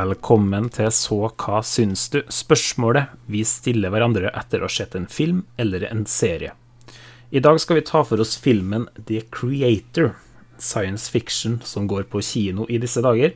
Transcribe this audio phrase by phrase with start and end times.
[0.00, 2.20] Velkommen til Så hva syns du?
[2.32, 6.54] Spørsmålet vi stiller hverandre etter å ha sett en film eller en serie.
[7.28, 10.14] I dag skal vi ta for oss filmen The Creator,
[10.56, 13.34] science fiction som går på kino i disse dager.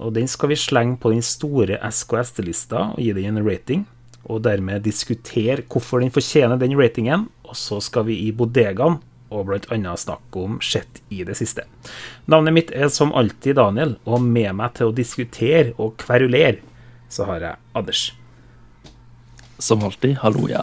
[0.00, 3.84] Og Den skal vi slenge på den store SKS-lista og gi den en rating.
[4.32, 7.28] Og dermed diskutere hvorfor den fortjener den ratingen.
[7.44, 9.94] Og så skal vi i bodegaen og bl.a.
[9.98, 11.64] snakke om Sett i det siste.
[12.30, 16.62] Navnet mitt er som alltid Daniel, og med meg til å diskutere og kverulere,
[17.08, 18.04] så har jeg Anders.
[19.58, 20.18] Som alltid.
[20.22, 20.62] Hallo, ja.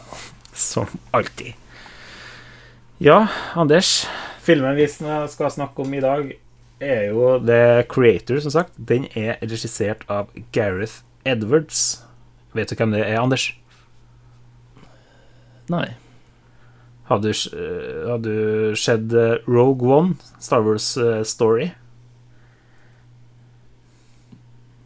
[0.53, 1.53] Som alltid.
[3.01, 4.05] Ja, Anders.
[4.43, 6.29] Filmen vi skal snakke om i dag,
[6.83, 8.75] er jo The Creator, som sagt.
[8.77, 12.03] Den er regissert av Gareth Edwards.
[12.53, 13.53] Vet du hvem det er, Anders?
[15.71, 15.93] Nei.
[17.09, 21.71] Har du, skjedd sett eh, Rogue One, Star Wars eh, Story?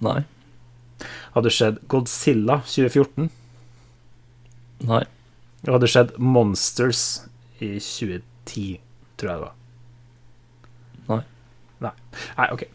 [0.02, 0.24] Nei.
[1.36, 3.30] Hadde du sett Godzilla 2014?
[4.90, 5.04] Nei.
[5.68, 7.04] Og du skjedd Monsters
[7.62, 8.82] i 2010,
[9.18, 9.56] tror jeg det var?
[11.08, 11.22] Nei.
[11.86, 11.94] Nei.
[12.38, 12.66] Nei, OK.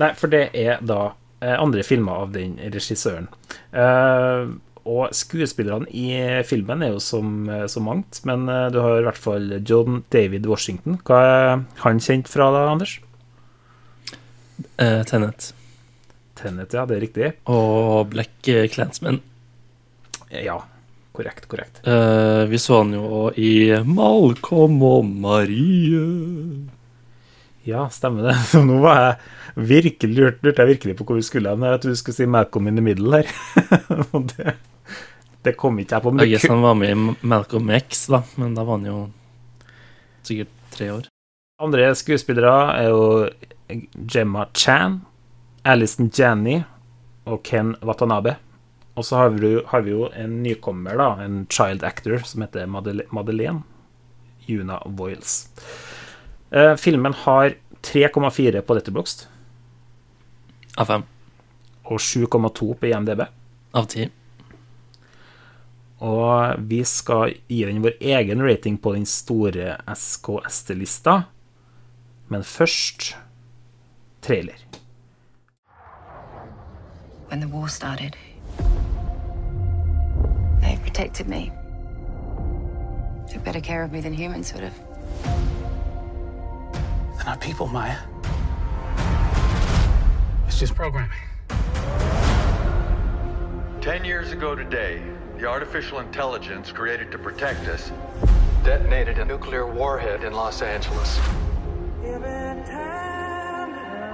[0.00, 1.02] Nei, for det er da
[1.40, 3.30] andre filmer av den regissøren.
[3.72, 9.06] Uh, og skuespillerne i filmen er jo som så mangt, men eh, du har i
[9.06, 10.98] hvert fall John David Washington.
[11.06, 12.98] Hva er han kjent fra, da, Anders?
[14.80, 15.52] Eh, Tenet.
[16.40, 17.32] Tenet, ja, det er riktig.
[17.52, 19.20] Og Black Clansman.
[20.30, 20.60] Ja,
[21.12, 21.82] korrekt, korrekt.
[21.84, 26.00] Eh, vi så han jo i Malcolm og Marie.
[27.68, 28.36] Ja, stemmer det.
[28.52, 31.66] Så nå var jeg virkelig lurt, lurte jeg virkelig på hvor vi skulle hen.
[31.66, 33.28] Jeg trodde du skulle si Malcolm in the Middle her.
[34.32, 34.56] det
[35.42, 36.12] det kom ikke jeg på.
[36.14, 38.98] Men jeg han var med i Malcolm X, da, men da var han jo
[40.26, 41.08] sikkert tre år.
[41.60, 43.80] Andre skuespillere er jo
[44.10, 45.00] Gemma Chan,
[45.64, 46.62] Alison Janney
[47.28, 48.36] og Ken Watanabe.
[48.98, 49.36] Og så har,
[49.70, 53.62] har vi, jo en nykommer, da, en child actor, som heter Madeleine
[54.48, 55.48] Juna Voiles.
[56.50, 59.26] Eh, filmen har 3,4 på Letterboxd.
[60.76, 61.04] Av 5.
[61.84, 63.24] Og 7,2 på IMDb.
[63.72, 64.10] Av 10.
[66.00, 71.22] Og vi skal gi den vår egen rating på den store SKST-lista.
[72.28, 73.16] Men først
[74.22, 74.56] trailer.
[77.28, 78.16] When the war started,
[80.60, 81.52] they protected me.
[83.32, 84.74] Took better care of me than humans would have.
[87.16, 87.98] They're not people, Maya.
[90.48, 91.10] It's just programming.
[93.80, 95.02] Ten years ago today,
[95.40, 97.90] the artificial intelligence created to protect us
[98.62, 101.18] detonated a nuclear warhead in Los Angeles.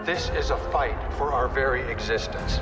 [0.07, 2.61] This is a fight for our very existence.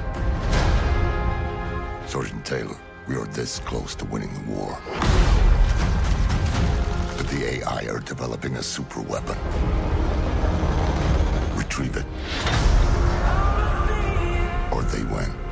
[2.06, 2.76] Sergeant Taylor,
[3.06, 4.78] we are this close to winning the war.
[7.18, 9.36] But the AI are developing a super weapon.
[11.54, 12.06] Retrieve it.
[14.72, 15.43] Or they win.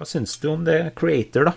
[0.00, 1.52] Hva syns du om det Creator, da?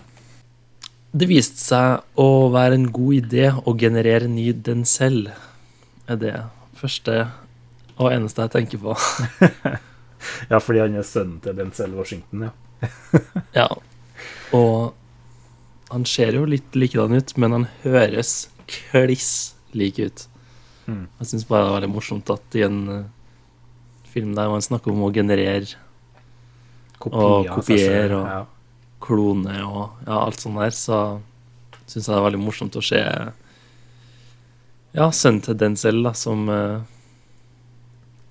[1.16, 5.30] Det viste seg å være en god idé å generere ny den selv.
[6.12, 6.34] Er det
[6.76, 7.22] første
[7.96, 8.98] og eneste jeg tenker på.
[10.52, 12.92] ja, fordi han er sønnen til Denzel Washington, ja.
[13.62, 13.70] ja.
[14.60, 14.92] Og
[15.94, 19.32] han ser jo litt likedan ut, men han høres kliss
[19.72, 20.26] lik ut.
[20.92, 21.06] Mm.
[21.22, 23.02] Jeg syns bare det var veldig morsomt at i en uh,
[24.12, 25.80] film der man snakker om å generere
[27.12, 28.42] og kopiere og ja.
[29.04, 31.00] klone og ja, alt sånt der, så
[31.86, 33.02] syns jeg det er veldig morsomt å se
[34.94, 36.82] ja, sønnen til Denzel, da, som eh,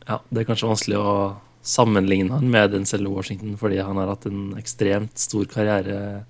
[0.06, 1.14] Ja, det er kanskje vanskelig å
[1.62, 6.24] sammenligne han med Denzel Washington fordi han har hatt en ekstremt stor karriere,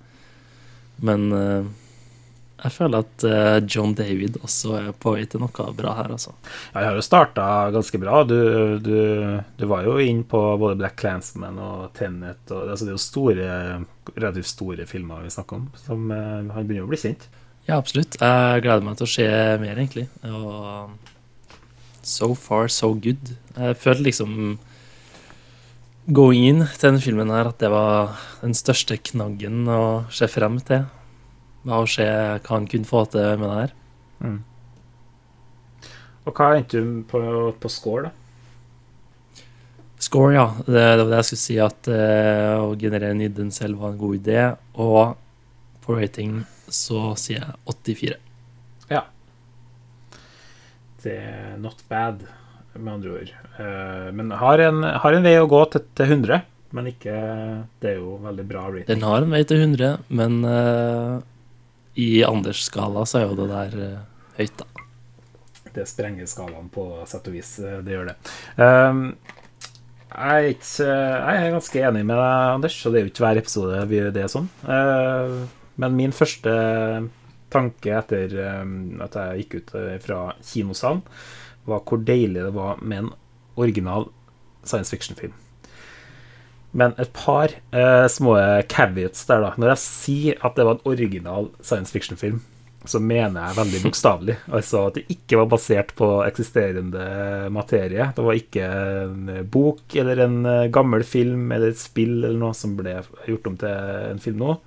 [1.01, 1.69] men uh,
[2.63, 6.31] jeg føler at uh, John David også er på vei til noe bra her, altså.
[6.71, 8.21] Ja, jeg har jo starta ganske bra.
[8.27, 8.37] Du,
[8.83, 8.97] du,
[9.59, 12.39] du, var jo inn på både Black Clansman og Tenet.
[12.49, 13.47] Og, altså det er jo store,
[14.15, 15.67] relativt store filmer vi snakker om.
[15.83, 17.27] Som, uh, han begynner å bli kjent.
[17.67, 18.15] Ja, absolutt.
[18.19, 19.27] Jeg gleder meg til å se
[19.59, 20.07] mer, egentlig.
[20.27, 20.93] Og
[22.03, 23.35] so far, so good.
[23.57, 24.57] Jeg følte liksom
[26.11, 30.59] going in til denne filmen her at det var den største knaggen å se frem
[30.67, 30.83] til
[31.63, 33.77] med å se hva han kunne få til med det her.
[34.23, 34.41] Mm.
[36.23, 37.21] Og hva endte du på,
[37.59, 38.19] på score, da?
[40.03, 40.47] Score, ja.
[40.65, 44.01] Det, det var det jeg skulle si, at uh, å generere nidden selv var en
[44.01, 44.39] god idé.
[44.83, 45.15] Og
[45.83, 48.17] på rating så sier jeg 84.
[48.91, 49.05] Ja.
[51.03, 52.25] Det er not bad.
[52.73, 53.31] med andre ord.
[53.59, 56.41] Uh, men har en, har en vei å gå til, til 100,
[56.73, 57.13] men ikke
[57.79, 58.87] Det er jo veldig bra rating.
[58.89, 61.19] Den har en vei til 100, men eh,
[61.99, 64.01] i Anders' skala så er jo det der uh,
[64.39, 64.85] høyt, da.
[65.73, 67.55] Det sprenger skalaen på sett og vis.
[67.59, 68.15] eh, Det gjør det.
[68.61, 69.15] Um,
[70.13, 73.97] jeg, er ganske enig med deg, Anders, og det er jo ikke hver episode vi
[73.97, 74.49] gjør det sånn.
[74.67, 75.47] Uh,
[75.81, 76.53] men min første
[77.53, 81.01] tanke etter um, at jeg gikk ut eh, fra kinosalen,
[81.69, 83.11] var hvor deilig det var med en
[83.61, 84.09] original
[84.65, 85.33] science fiction-film.
[86.73, 88.37] Men et par eh, små
[88.69, 89.53] caveats der, da.
[89.61, 92.41] Når jeg sier at det var en original science fiction-film,
[92.89, 94.37] så mener jeg veldig bokstavelig.
[94.57, 97.05] Altså at det ikke var basert på eksisterende
[97.53, 98.09] materie.
[98.15, 98.67] Det var ikke
[99.05, 102.97] en bok eller en eh, gammel film eller et spill eller noe som ble
[103.29, 104.57] gjort om til en film nå.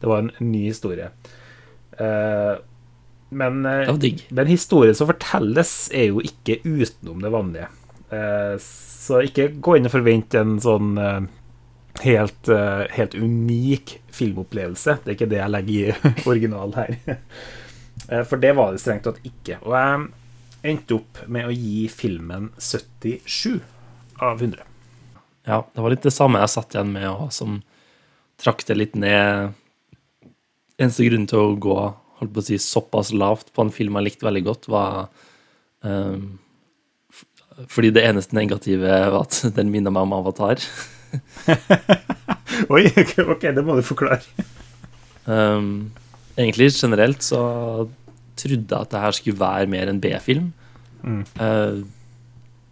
[0.00, 1.10] Det var en ny historie.
[1.98, 2.54] Eh,
[3.36, 3.94] men eh,
[4.28, 7.70] den historien som fortelles, er jo ikke utenom det vanlige.
[8.14, 11.20] Eh, så ikke gå inn og forvent en sånn eh,
[12.04, 14.98] helt, eh, helt unik filmopplevelse.
[15.04, 16.96] Det er ikke det jeg legger i original her.
[18.12, 19.56] Eh, For det var det strengt tatt ikke.
[19.64, 20.02] Og jeg
[20.68, 23.56] endte opp med å gi filmen 77
[24.20, 24.60] av 100.
[25.48, 27.56] Ja, det var litt det samme jeg satt igjen med, og som
[28.36, 29.56] trakk det litt ned.
[30.76, 31.78] Eneste grunn til å gå
[32.20, 35.08] holdt på å si, såpass lavt på en film jeg likte veldig godt, var
[35.84, 36.36] um,
[37.72, 40.60] fordi det eneste negative var at den minner meg om Avatar.
[42.74, 44.22] Oi, ok, det må du forklare.
[45.26, 45.90] Um,
[46.38, 47.40] egentlig generelt så
[48.36, 50.50] trodde jeg at det her skulle være mer en B-film.
[51.06, 51.82] Eh,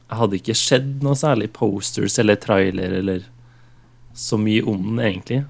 [0.04, 3.25] jeg hadde ikke sett noe særlig posters eller trailer eller
[4.14, 5.42] så mye om den, egentlig.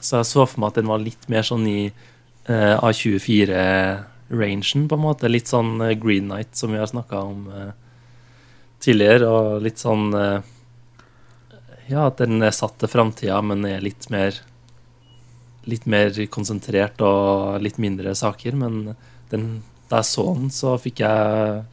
[0.00, 4.98] Så jeg så for meg at den var litt mer sånn i uh, A24-rangen, på
[4.98, 5.32] en måte.
[5.32, 7.72] Litt sånn eh, Green Night, som vi har snakka om uh,
[8.84, 10.46] tidligere, og litt sånn eh,
[11.88, 14.36] Ja, at den er satt til framtida, men er litt mer
[15.68, 18.94] litt mer konsentrert og litt mindre saker, men
[19.28, 19.48] den,
[19.90, 21.64] da jeg så den, så fikk jeg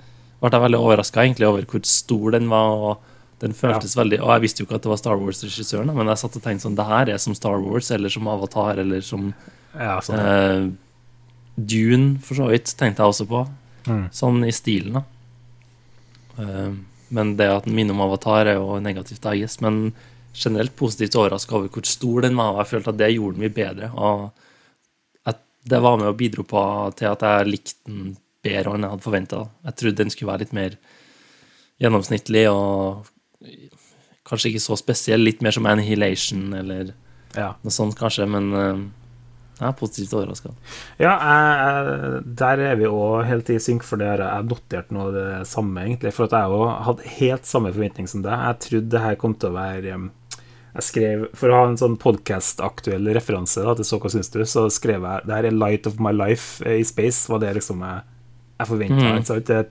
[0.41, 2.73] ble jeg veldig overraska over hvor stor den var.
[2.89, 6.07] og den føltes veldig, og Jeg visste jo ikke at det var Star Wars-regissøren, men
[6.07, 9.01] jeg satt og tenkte sånn Det her er som Star Wars, eller som Avatar, eller
[9.01, 9.33] som
[9.75, 10.19] Ja, sånn.
[10.19, 10.69] eh,
[11.59, 13.41] Dune, for så vidt, tenkte jeg også på.
[13.87, 14.05] Mm.
[14.11, 15.03] Sånn i stilen, da.
[16.39, 16.71] Eh,
[17.09, 19.59] men det at den minner om Avatar, er jo negativt, I guess.
[19.61, 19.93] Men
[20.35, 23.45] generelt positivt overraska over hvor stor den var, og jeg følte at det gjorde den
[23.45, 23.91] mye bedre.
[23.95, 24.31] Og
[25.31, 26.63] at det var med og bidro på
[26.99, 29.43] til at jeg likte den bedre enn jeg hadde forventa.
[29.65, 30.75] Jeg trodde den skulle være litt mer
[31.81, 33.07] gjennomsnittlig og
[34.25, 35.23] kanskje ikke så spesiell.
[35.25, 36.93] Litt mer som Annihilation eller
[37.35, 37.53] Ja.
[37.63, 38.27] noe sånt, kanskje.
[38.29, 38.83] Men eh,
[39.55, 40.49] jeg er positivt overraska.
[40.99, 45.05] Ja, jeg, der er vi òg helt i synk, for det har jeg notert noe
[45.07, 46.11] av det samme, egentlig.
[46.15, 48.35] For at jeg òg hadde helt samme forventning som deg.
[48.35, 49.93] Jeg trodde det her kom til å være
[50.75, 54.41] Jeg skrev, For å ha en sånn podcast-aktuell referanse da, til Så hva syns du,
[54.43, 57.53] så skrev jeg det her er 'Light of my life eh, i space', var det
[57.55, 58.03] liksom jeg,
[58.59, 59.13] jeg forventa.
[59.15, 59.43] Mm.
[59.47, 59.61] Det,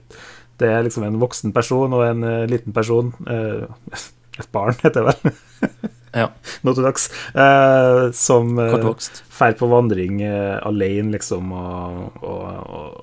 [0.57, 3.13] det er liksom en voksen person og en uh, liten person.
[3.29, 3.69] Uh,
[4.41, 5.93] et barn, heter det vel.
[6.15, 6.29] Ja.
[6.63, 7.09] Nå til dags.
[7.35, 12.43] eh, som drar på vandring eh, alene, liksom, og, og,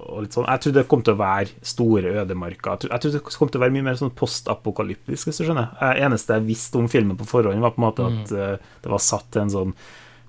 [0.09, 0.49] og, litt sånn.
[0.49, 2.87] Jeg trodde det kom til å være store ødemarker.
[2.89, 5.75] Jeg trodde, det kom til å være mye mer sånn postapokalyptisk, hvis du skjønner.
[5.77, 8.93] Det eneste jeg visste om filmen på forhånd, var på en måte at eh, det
[8.93, 9.77] var satt til en sånn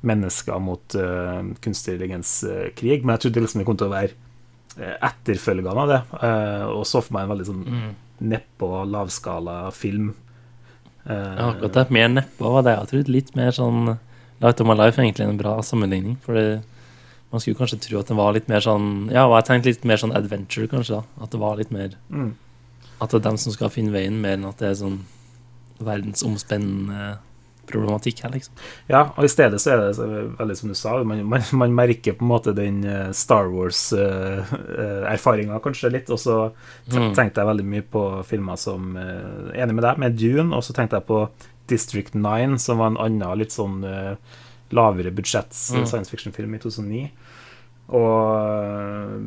[0.04, 4.12] mennesker mot uh, kunstig intelligens-krig, men jeg trodde liksom det kom til å være
[4.76, 7.62] eh, etterfølgene av det, eh, og så for meg en veldig sånn
[8.34, 10.12] nedpå, lavskala film.
[11.06, 11.90] Eh, Ja, akkurat det.
[11.92, 13.12] Mer nedpå var det jeg trodde.
[13.12, 13.98] Litt mer sånn
[14.42, 16.18] Light of my life er egentlig en bra sammenligning.
[16.22, 16.64] For det,
[17.32, 19.86] man skulle kanskje tro at den var litt mer sånn Ja, og jeg tenkte litt
[19.86, 21.02] mer sånn adventure, kanskje.
[21.02, 22.34] da At det var litt mer Mm.
[23.02, 25.00] At det er dem som skal finne veien, mer enn at det er sånn
[25.82, 27.18] verdensomspennende
[27.70, 28.54] problematikk her, liksom.
[28.92, 29.94] Ja, og i stedet så er det
[30.40, 35.60] veldig som du sa, man, man, man merker på en måte den eh, Star Wars-erfaringa
[35.64, 36.36] kanskje litt, og så
[36.92, 37.14] Mm.
[37.16, 40.74] tenkte jeg veldig mye på filmer som uh, Enig med deg, med Dune, og så
[40.76, 41.22] tenkte jeg på
[41.72, 44.16] District 9, som var en annen litt sånn uh,
[44.76, 45.86] lavere budsjetts Mm.
[45.88, 47.10] science fiction-film i 2009.
[47.94, 49.24] Og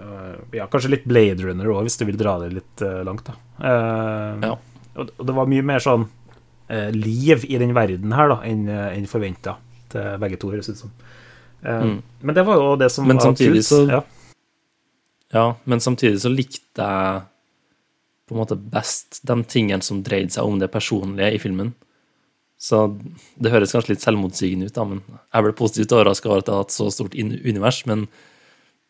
[0.00, 3.24] eh, ja, kanskje litt Blade Runner òg, hvis du vil dra det litt eh, langt,
[3.28, 3.32] da.
[3.60, 4.52] Eh, Ja.
[4.96, 6.08] og, og det var mye mer sånn eh,
[6.94, 9.58] liv i den verden her da enn en forventa
[9.92, 10.92] til begge to, høres ut som.
[11.62, 12.02] Eh, Mm.
[12.20, 14.02] Men det var jo det som Men var samtidig ja.
[15.32, 17.22] Ja, men samtidig så likte jeg
[18.28, 21.74] på en måte best de tingene som dreide seg om det personlige i filmen.
[22.60, 22.86] Så
[23.36, 26.54] det høres kanskje litt selvmotsigende ut, da, men jeg ble positivt overraska over at jeg
[26.54, 27.82] har hatt så stort univers.
[27.86, 28.06] Men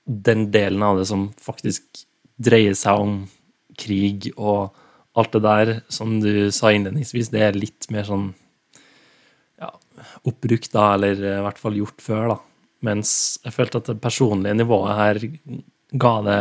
[0.05, 2.05] den delen av det som faktisk
[2.37, 3.17] dreier seg om
[3.81, 4.75] krig og
[5.15, 8.33] alt det der, som du sa innledningsvis, det er litt mer sånn
[9.61, 9.71] ja,
[10.27, 12.39] oppbrukt, da, eller i hvert fall gjort før, da.
[12.85, 15.21] Mens jeg følte at det personlige nivået her
[16.03, 16.41] ga det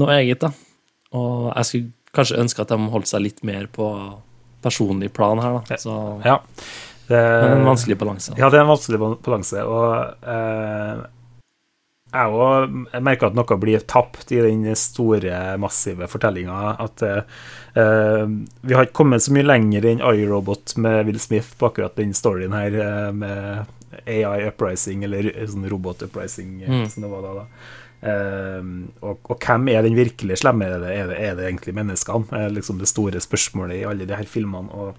[0.00, 0.50] noe eget, da.
[1.16, 3.88] Og jeg skulle kanskje ønske at de holdt seg litt mer på
[4.62, 5.78] personlig plan her, da.
[5.80, 6.40] Så Ja.
[7.12, 8.32] Det, er en vanskelig balanse.
[8.38, 9.62] Ja, det er en vanskelig balanse.
[9.68, 11.00] Og eh,
[12.12, 16.74] jeg òg merker at noe blir tapt i den store, massive fortellinga.
[16.84, 18.24] At uh,
[18.60, 22.12] vi har ikke kommet så mye lenger enn iRobot med Will Smith på akkurat den
[22.16, 26.84] storyen her, uh, med AI uprising, eller sånn robot uprising, eh, Mm.
[26.90, 27.32] som det var da.
[27.40, 27.46] da.
[28.02, 30.68] Uh, og, og hvem er den virkelig slemme?
[30.68, 32.28] Er det, er det, er det egentlig menneskene?
[32.44, 34.68] Er liksom det store spørsmålet i alle de her filmene.
[34.72, 34.96] Og,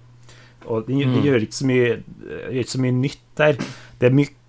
[0.64, 3.60] og det, det gjør ikke så mye det gjør ikke så mye nytt der.
[4.00, 4.40] Det er mye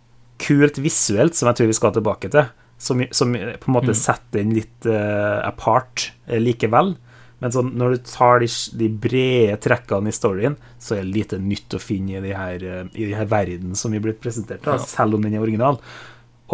[0.42, 4.42] kult visuelt som jeg tror vi skal tilbake til, som, som på en måte setter
[4.42, 6.96] den litt uh, apart uh, likevel.
[7.44, 8.48] Men sånn, når du tar de,
[8.80, 12.63] de brede trekkene i storyen, så er det lite nytt å finne i de her,
[12.63, 14.86] eh, i de her verden som vi blir presentert, da, Ja.
[14.88, 15.82] selv om den er original.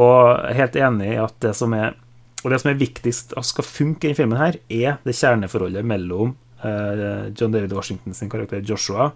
[0.02, 1.94] Og jeg er helt enig i at det som er
[2.42, 6.34] og det som er viktigst og skal funke i filmen, her er det kjerneforholdet mellom
[6.64, 9.12] uh, John David Washington sin karakter Joshua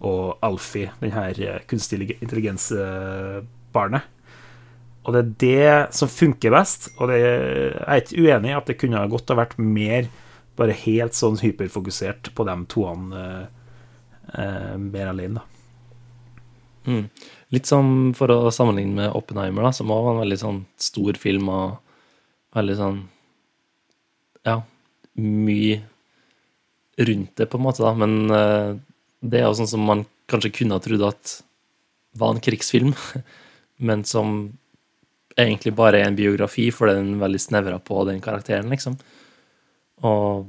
[0.00, 2.16] og Alfie, den her kunstig
[3.70, 4.02] intelligens-barnet.
[5.04, 6.90] Og det er det som funker best.
[6.98, 10.08] Og det, jeg er ikke uenig i at det kunne ha godt ha vært mer
[10.56, 13.46] bare helt sånn hyperfokusert på de toene eh,
[14.36, 15.46] eh, mer alene, da.
[16.90, 17.06] Mm.
[17.52, 21.16] Litt som for å sammenligne med Oppenheimer, da, som òg var en veldig sånn stor
[21.20, 21.78] film og
[22.56, 23.00] veldig sånn
[24.48, 24.62] Ja,
[25.20, 25.82] mye
[27.00, 27.92] rundt det, på en måte, da.
[27.96, 28.76] Men eh,
[29.20, 31.38] det er jo sånn som man kanskje kunne ha trodd at
[32.18, 32.94] var en krigsfilm,
[33.80, 34.52] men som
[35.40, 38.98] egentlig bare er en biografi, for den er veldig snevra på den karakteren, liksom.
[40.04, 40.48] Og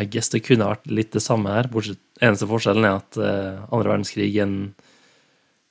[0.00, 3.60] I guess det kunne vært litt det samme her, bortsett eneste forskjellen er at eh,
[3.72, 4.56] andre verdenskrig er en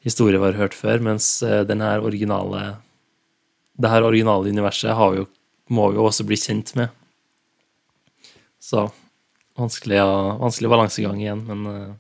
[0.06, 2.80] historie vi har hørt før, mens uh, den her originale
[3.80, 5.26] det her originale universet vi jo,
[5.72, 6.92] må vi jo også bli kjent med.
[8.60, 8.90] Så
[9.60, 10.00] vanskelig,
[10.40, 11.94] vanskelig balansegang igjen, men uh,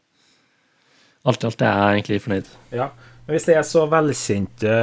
[1.27, 2.51] alt i alt er jeg egentlig fornøyd.
[2.75, 2.89] Ja,
[3.29, 4.75] hvis det er så velkjente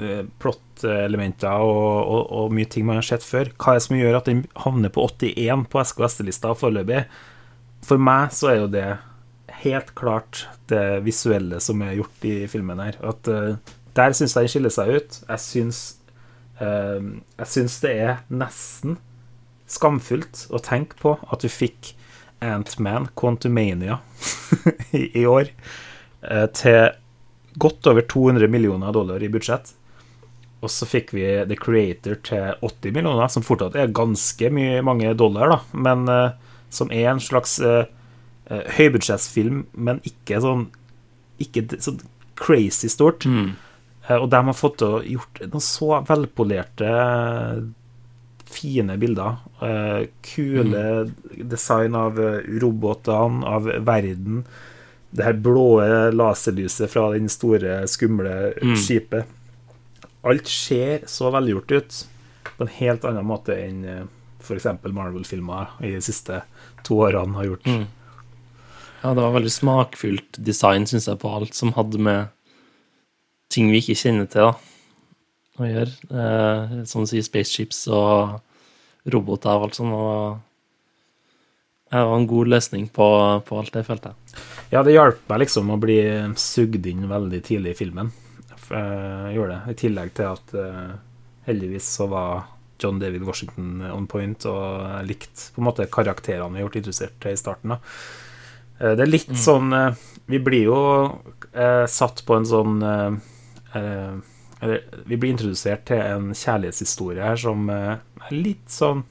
[0.00, 3.98] eh, plottelementer og, og, og mye ting man har sett før, hva er det som
[3.98, 7.04] gjør at den havner på 81 på SK-lista foreløpig?
[7.86, 8.88] For meg så er jo det
[9.62, 12.98] helt klart det visuelle som er gjort i filmen her.
[13.04, 13.56] At uh,
[13.96, 15.20] Der syns jeg den skiller seg ut.
[15.28, 15.80] Jeg syns
[16.60, 17.00] uh,
[17.38, 18.98] Jeg syns det er nesten
[19.66, 21.94] skamfullt å tenke på at du fikk
[22.44, 23.98] Ant-Man Quantumania
[24.92, 25.50] i år
[26.22, 26.92] uh, til
[27.62, 29.72] godt over 200 millioner dollar i budsjett.
[30.64, 35.12] Og så fikk vi The Creator til 80 millioner, som fortsatt er ganske mye, mange
[35.18, 37.84] dollar, da, men uh, som er en slags uh,
[38.50, 40.68] uh, høybudsjettsfilm, men ikke sånn
[41.36, 41.98] Ikke sånn
[42.36, 43.26] crazy stort.
[44.06, 46.92] Eh, og de har fått til å gjort noen så velpolerte,
[48.56, 49.40] fine bilder.
[49.66, 50.84] Eh, kule
[51.36, 54.44] design av eh, robotene, av verden.
[55.10, 55.80] Det her blå
[56.12, 59.28] laserlyset fra den store, skumle skipet.
[60.26, 61.98] Alt ser så velgjort ut
[62.56, 64.04] på en helt annen måte enn eh,
[64.42, 64.66] f.eks.
[64.82, 66.40] Marvel-filmer i de siste
[66.86, 67.68] to årene har gjort.
[69.02, 72.32] Ja, det var veldig smakfullt design, syns jeg, på alt som hadde med
[73.52, 74.54] ting vi ikke kjenner til, da,
[75.60, 75.94] å gjøre.
[76.10, 78.40] Eh, som du sier, spaceships og
[79.12, 79.94] roboter og alt sånt.
[79.94, 80.40] Og
[81.90, 83.08] det var en god løsning på,
[83.46, 84.36] på alt det, feltet.
[84.72, 86.00] Ja, det hjalp meg liksom å bli
[86.40, 88.10] sugd inn veldig tidlig i filmen.
[88.66, 89.72] Jeg gjorde det.
[89.72, 90.94] I tillegg til at eh,
[91.46, 92.48] heldigvis så var
[92.82, 94.64] John David Washington on point, og
[94.98, 97.76] jeg likte på en måte karakterene vi ble interessert i i starten.
[97.76, 97.78] da.
[98.80, 100.80] Eh, det er litt sånn eh, Vi blir jo
[101.54, 103.20] eh, satt på en sånn eh,
[103.78, 107.94] eh, Vi blir introdusert til en kjærlighetshistorie her som eh,
[108.26, 109.04] er litt sånn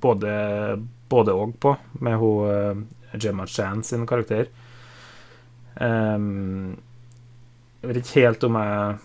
[0.00, 0.30] både,
[1.08, 1.74] både og på,
[2.04, 4.50] med hun eh, Gemma Chan sin karakter.
[5.78, 6.76] Um,
[7.80, 8.96] jeg vet ikke helt om jeg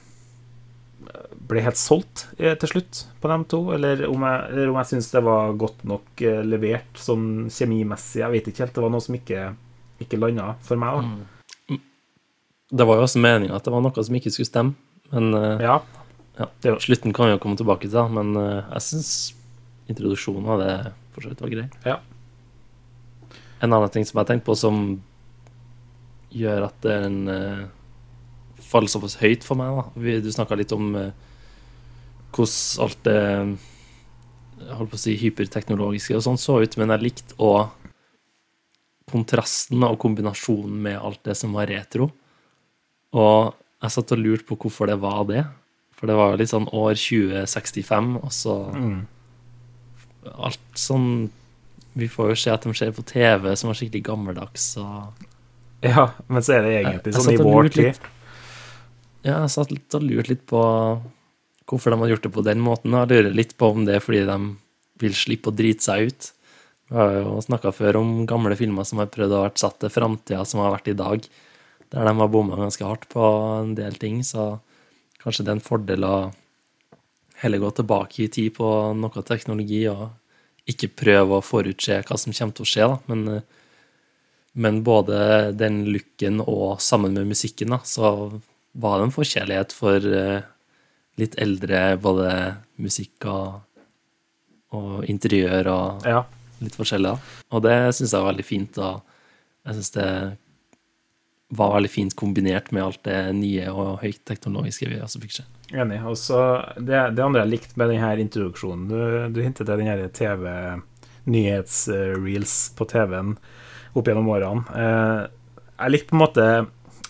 [1.50, 4.92] ble helt solgt eh, til slutt på dem to, eller om jeg, eller om jeg
[4.94, 8.22] syns det var godt nok eh, levert sånn kjemimessig.
[8.24, 8.76] Jeg vet ikke helt.
[8.78, 9.44] Det var noe som ikke,
[10.06, 11.04] ikke landa for meg.
[11.04, 11.82] Mm.
[12.74, 15.68] Det var jo også meninga at det var noe som ikke skulle stemme, men eh,
[15.68, 15.78] Ja.
[16.40, 16.50] ja,
[16.82, 19.14] slutten kan vi jo komme tilbake til, men eh, jeg syns
[19.92, 20.76] introduksjonen av det
[21.14, 21.68] for så vidt var grei.
[21.88, 22.00] Ja.
[23.64, 24.84] En annen ting som jeg har tenkt på som
[26.34, 27.64] gjør at det er en eh,
[28.64, 29.86] faller såpass høyt for meg, da.
[30.02, 31.12] Vi, du snakka litt om uh,
[32.34, 33.18] hvordan alt det
[34.64, 37.74] jeg holdt på å si hyperteknologiske og sånn så ut, men jeg likte òg
[39.12, 42.08] kontrasten og kombinasjonen med alt det som var retro.
[43.14, 43.52] Og
[43.84, 45.44] jeg satt og lurte på hvorfor det var det.
[45.94, 48.56] For det var jo litt sånn år 2065, og så
[50.38, 51.30] Alt sånn
[51.96, 55.28] Vi får jo se at de ser på TV som er skikkelig gammeldags og
[55.84, 58.00] Ja, men så er det egentlig Jeg- jeg sånn i vår tid.
[59.24, 60.62] Ja, jeg satt litt og lurte litt på
[61.68, 62.92] hvorfor de har gjort det på den måten.
[62.92, 64.38] Jeg lurer litt på om det er fordi de
[65.00, 66.32] vil slippe å drite seg ut.
[66.90, 69.90] Vi har jo snakka før om gamle filmer som har prøvd å vært satt til
[69.90, 71.24] framtida, som har vært i dag,
[71.92, 73.24] der de har bomma ganske hardt på
[73.62, 74.22] en del ting.
[74.24, 74.60] Så
[75.24, 76.34] kanskje det er en fordel å
[77.44, 80.10] heller gå tilbake i tid på noe teknologi og
[80.70, 83.00] ikke prøve å forutse hva som kommer til å skje, da.
[83.12, 83.44] Men eh,
[84.54, 88.12] men både den looken og sammen med musikken, da, så
[88.78, 90.44] var det en forkjærlighet for eh,
[91.18, 92.28] litt eldre både
[92.78, 93.64] musikk og,
[94.78, 96.22] og interiør og Ja.
[96.62, 97.16] litt forskjellig.
[97.16, 97.42] Da.
[97.50, 98.78] Og det syns jeg var veldig fint.
[98.78, 99.02] Og
[99.66, 100.08] jeg syns det
[101.54, 105.44] var veldig fint kombinert med alt det nye og høyteknologiske vi også fikk se.
[105.74, 106.00] Enig.
[106.06, 106.40] Og så
[106.78, 108.98] det, det andre jeg likte med denne introduksjonen Du,
[109.34, 113.32] du hintet til den TV-nyhetsreels på TV-en
[113.94, 114.62] opp gjennom årene.
[114.78, 115.22] Eh,
[115.84, 116.46] jeg likte på en måte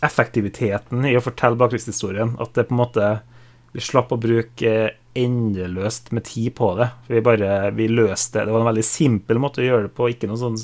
[0.04, 2.30] effektiviteten i å fortelle bakgrunnshistorien.
[2.44, 3.06] At det på en måte
[3.74, 4.72] Vi slapp å bruke
[5.18, 6.90] endeløst med tid på det.
[7.10, 8.46] Vi bare vi løste det.
[8.46, 10.60] Det var en veldig simpel måte å gjøre det på, ikke noe sånn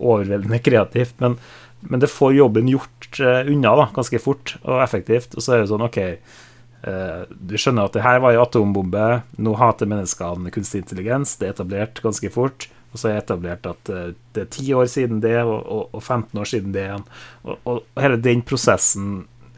[0.00, 1.20] overveldende kreativt.
[1.20, 1.36] Men,
[1.80, 5.34] men det får jobben gjort eh, unna da, ganske fort og effektivt.
[5.36, 9.06] Og så er det sånn, OK eh, Du skjønner at det her var en atombombe.
[9.40, 11.38] Nå hater menneskene kunstig intelligens.
[11.40, 12.68] Det er etablert ganske fort.
[12.92, 15.82] Og så er det etablert at eh, det er 10 år siden det, og, og,
[15.96, 17.04] og 15 år siden det igjen.
[17.46, 19.10] Og, og hele den prosessen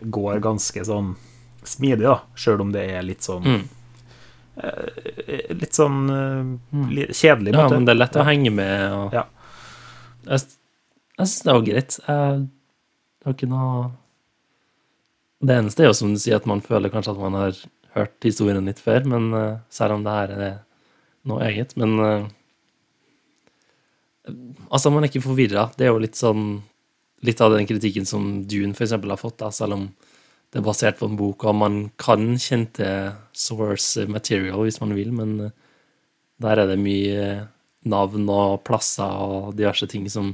[0.03, 1.15] går ganske sånn
[1.67, 3.63] smidig, da, sjøl om det er litt sånn Mm.
[5.57, 8.83] Litt sånn eh, kjedelig, Ja, men det er lett å henge med.
[8.93, 9.23] Og Ja.
[10.29, 10.45] Jeg,
[11.19, 11.99] jeg syns det var greit.
[12.07, 13.91] Jeg har ikke noe
[15.43, 17.57] Det eneste er jo som du sier, at man føler kanskje at man har
[17.97, 20.53] hørt historien litt før, men eh, selv om det her er
[21.29, 21.75] noe eget.
[21.81, 22.29] Men eh,
[24.71, 25.67] altså, man er ikke forvirra.
[25.77, 26.61] Det er jo litt sånn
[27.23, 29.83] Litt av den kritikken som Dune eksempel har fått, da, selv om
[30.51, 34.97] det er basert på en bok, og man kan kjenne til source material hvis man
[34.97, 35.53] vil, men eh,
[36.43, 37.29] der er det mye
[37.87, 40.33] navn og plasser og diverse ting som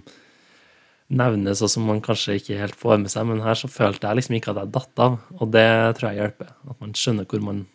[1.08, 3.26] nevnes, og som man kanskje ikke helt får med seg.
[3.30, 5.68] Men her så følte jeg liksom ikke at jeg datt av, og det
[5.98, 6.54] tror jeg hjelper.
[6.68, 7.66] At man skjønner hvor man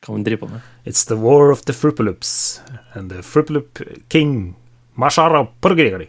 [0.00, 0.68] hva man driver på med.
[0.88, 2.60] It's the war of the frupalups,
[2.94, 4.54] and the frupalup king,
[4.96, 6.08] Mashara Porgrigari,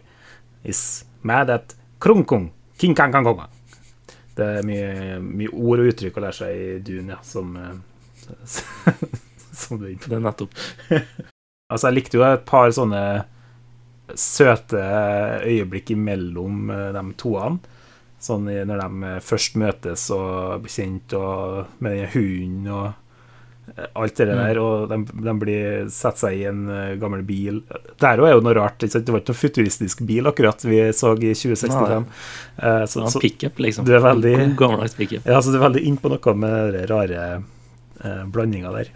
[0.64, 3.48] is mad at Krunkung, King Kang Kang Konga.
[4.32, 8.32] Det er mye, mye ord og uttrykk å lære seg i Dune, ja, som, eh,
[9.60, 10.08] som du er inne på.
[10.08, 10.56] Det er nettopp
[11.72, 13.02] Altså, jeg likte jo et par sånne
[14.18, 14.80] søte
[15.46, 17.60] øyeblikk imellom eh, de toene.
[18.22, 22.84] Sånn når de først møtes og blir kjent, og med den hunden og
[23.74, 24.60] eh, alt det der.
[24.62, 27.58] Og de, de blir setter seg i en eh, gammel bil.
[27.98, 28.78] Det òg er jo noe rart.
[28.84, 32.06] Det var ikke noe futuristisk bil akkurat vi så i 2065.
[32.62, 33.88] Eh, så, så, pickup, liksom.
[33.88, 35.26] Du er veldig- gammeldags pickup.
[35.26, 37.26] ja, så du er veldig inn på noe med den rare
[38.04, 38.92] eh, blandinga der.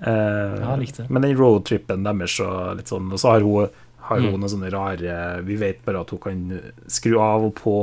[0.00, 1.10] Eh, Ja, likte det.
[1.12, 3.68] Men den roadtrippen deres og litt sånn, og så har hun,
[4.10, 4.40] har jo Mm.
[4.40, 7.74] noen sånne rare Vi vet bare at hun kan skru av og på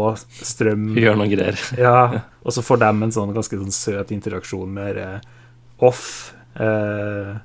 [0.43, 0.89] strøm.
[1.01, 1.57] Gjør noen greier.
[1.79, 5.19] Ja, og så får de en sånn ganske sånn søt interaksjon med eh,
[5.79, 7.35] off eh,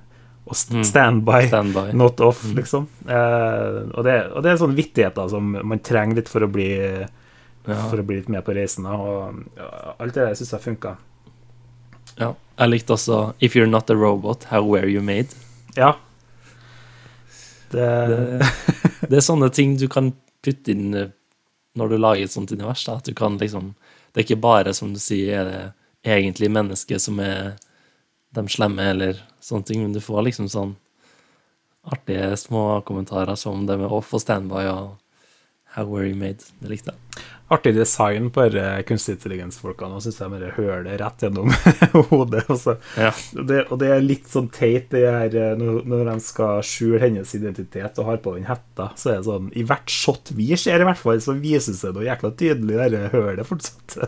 [0.43, 0.85] og st Mm.
[0.85, 1.41] standby.
[1.47, 1.93] Standby.
[1.95, 2.89] Not off, liksom.
[3.07, 6.71] Eh, og, det, og det er sånne vittigheter som man trenger litt for å bli.
[7.63, 8.89] For å bli litt med på reisen.
[8.91, 10.97] Og ja, alt det der syns jeg funka.
[12.19, 12.33] Ja.
[12.59, 15.29] Jeg likte også If you're not a robot, how were you made?
[15.79, 15.93] Ja.
[17.73, 18.53] Det, Det,
[19.09, 20.13] det er sånne ting du kan
[20.45, 21.13] putte inn eh,
[21.79, 22.85] når du lager et sånt univers.
[22.85, 22.99] Da.
[23.01, 23.75] At du kan liksom
[24.13, 25.61] Det er ikke bare, som du sier, er det
[26.05, 27.55] egentlig mennesket som er
[28.37, 30.75] de slemme, eller sånne ting, men du får liksom sånn
[31.83, 34.91] artige små kommentarer som det med off og standby og
[35.77, 36.45] how were you made.
[36.61, 37.23] Det likte jeg.
[37.53, 38.47] artig design på
[38.89, 39.99] kunstig intelligens-folkene.
[39.99, 41.51] Og syns jeg bare hører det rett gjennom
[42.11, 42.45] hodet.
[42.53, 43.11] også Ja.
[43.49, 47.35] det, og det er litt sånn teit det her eh, når, de skal skjule hennes
[47.37, 48.91] identitet og har på den hetta.
[48.97, 51.93] Så er det sånn I hvert shot vi ser, i hvert fall, så vises det
[51.97, 53.99] noe jækla tydelig det hølet fortsatt.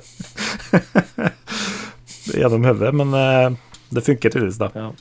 [2.39, 2.95] Gjennom hodet.
[2.97, 3.49] Men eh,
[3.93, 4.71] det funker tydeligvis, da.
[4.77, 4.93] Ja.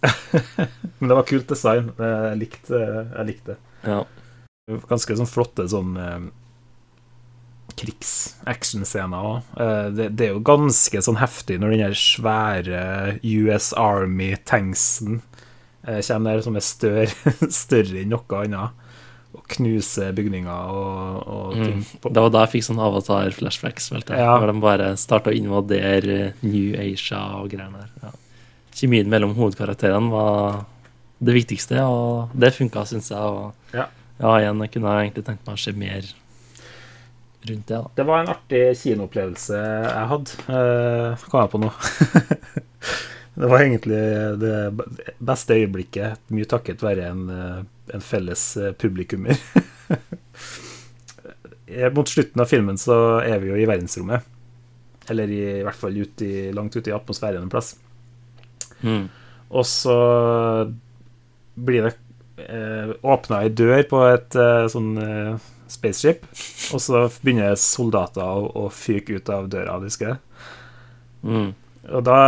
[0.98, 1.92] Men det var kult design.
[2.00, 2.80] Jeg likte,
[3.14, 3.60] jeg likte det.
[3.86, 4.02] ja.
[4.90, 6.20] Ganske sånn flotte sånn eh,
[7.80, 9.50] krigs-actionscener òg.
[9.60, 12.82] Eh, det, det er jo ganske sånn heftig når den svære
[13.22, 15.20] US Army-tanksen
[15.86, 18.86] eh, kommer der som er større, større enn noe annet.
[19.30, 21.84] Og knuser bygninger og, og ting.
[22.02, 24.02] Det var da jeg fikk sånn avatar-flashbacks, jeg.
[24.18, 24.32] Ja.
[24.42, 27.92] De bare starta å invadere eh, New Asia og greier der.
[28.02, 28.10] Ja.
[28.80, 30.64] Kjemien mellom hovedkarakterene var
[31.22, 33.22] det viktigste, og det funka, syns jeg.
[33.22, 33.86] Og Ja.
[34.20, 36.08] Ja, igjen, jeg kunne egentlig tenkt meg å se mer
[37.48, 37.90] rundt det, da.
[37.96, 40.30] Det var en artig kinoopplevelse jeg hadde.
[40.48, 41.70] Uh, kom jeg på nå.
[43.40, 44.02] det var egentlig
[44.42, 44.56] det
[45.30, 47.60] beste øyeblikket, mye takket være en, eh,
[47.96, 49.36] en felles eh, publikummer.
[51.94, 54.26] Mot slutten av filmen så er vi jo i verdensrommet.
[55.10, 57.76] Eller i, i hvert fall ut i, langt ute i atmosfæren en plass.
[58.82, 59.06] Mm.
[59.50, 59.96] Og så
[61.54, 61.94] blir det
[63.02, 66.26] åpna ei dør på et eh, sånn eh, spaceship,
[66.74, 70.20] og så begynner soldater å, å fyke ut av døra, husker jeg.
[71.22, 71.50] Mm.
[71.90, 72.18] Og da,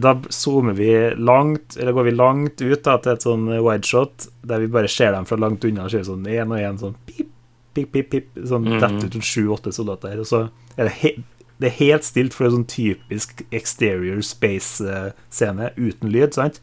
[0.00, 4.62] da zoomer vi langt, eller går vi langt ut da, til et sånn wideshot, der
[4.62, 7.28] vi bare ser dem fra langt unna, og ser sånn én og én sånn pip,
[7.74, 10.20] pip, pip, pip, sånn detter ut sju-åtte soldater.
[10.22, 11.14] Og så er det, he
[11.60, 16.62] det er helt stilt for en sånn typisk exterior space-scene uten lyd, sant?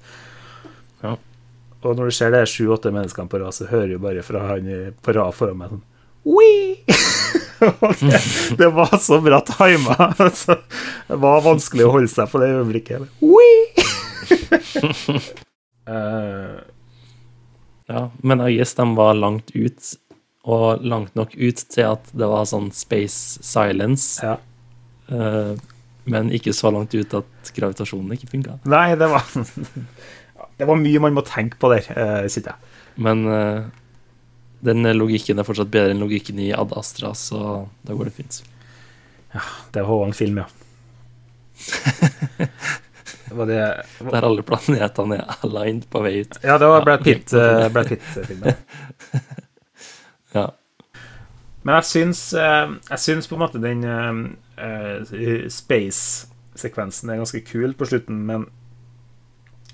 [1.85, 4.69] Og når du ser det sju-åtte menneskene på rad, så hører du bare fra han
[5.03, 5.85] på rad foran meg sånn!
[7.57, 8.19] Det,
[8.57, 9.95] det var så bra tima.
[10.19, 10.59] Altså,
[11.07, 13.01] det var vanskelig å holde seg på det øyeblikket.
[15.87, 16.57] Eh,
[17.87, 19.93] Ja, men Øyes de var langt ut,
[20.43, 24.33] og langt nok ut til at det var sånn space silence, ja.
[25.07, 25.55] Uh,
[26.03, 28.57] men ikke så langt ut at gravitasjonen ikke funka.
[28.67, 29.23] Nei, det var
[30.57, 32.59] Det var mye man må tenke på der, uh, sitter jeg.
[33.05, 33.67] Men uh,
[34.65, 38.41] den logikken er fortsatt bedre enn logikken i Ad Astra, så da går det fint.
[39.35, 39.43] Ja,
[39.75, 40.47] Det var en film, ja.
[43.37, 43.61] var det
[43.99, 46.37] Der alle planetene er aligned på vei ut.
[46.41, 48.53] Ja, det var Brad Pitt, Brad Pitt-filmen.
[50.35, 50.49] Ja.
[51.63, 53.85] Men jeg syns, jeg syns på en måte den
[55.49, 58.45] space-sekvensen er ganske kul på slutten, men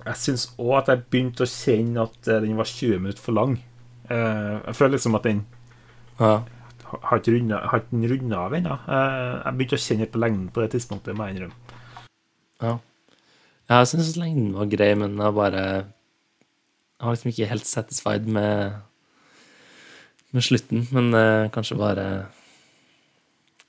[0.04, 3.38] jeg syns òg at jeg begynte å kjenne at eh, den var 20 minutter for
[3.38, 3.58] lang.
[4.12, 5.44] Eh, jeg føler liksom at den
[6.20, 6.34] ja.
[6.92, 7.36] har ikke
[8.12, 8.80] runda av ennå.
[8.84, 11.78] Eh, jeg begynte å kjenne på lengden på det tidspunktet, må jeg innrømme.
[12.64, 12.80] ja.
[13.72, 18.82] Jeg syns lengden var grei, men jeg bare Jeg var liksom ikke helt satisfied med
[20.34, 22.26] med slutten, men uh, kanskje bare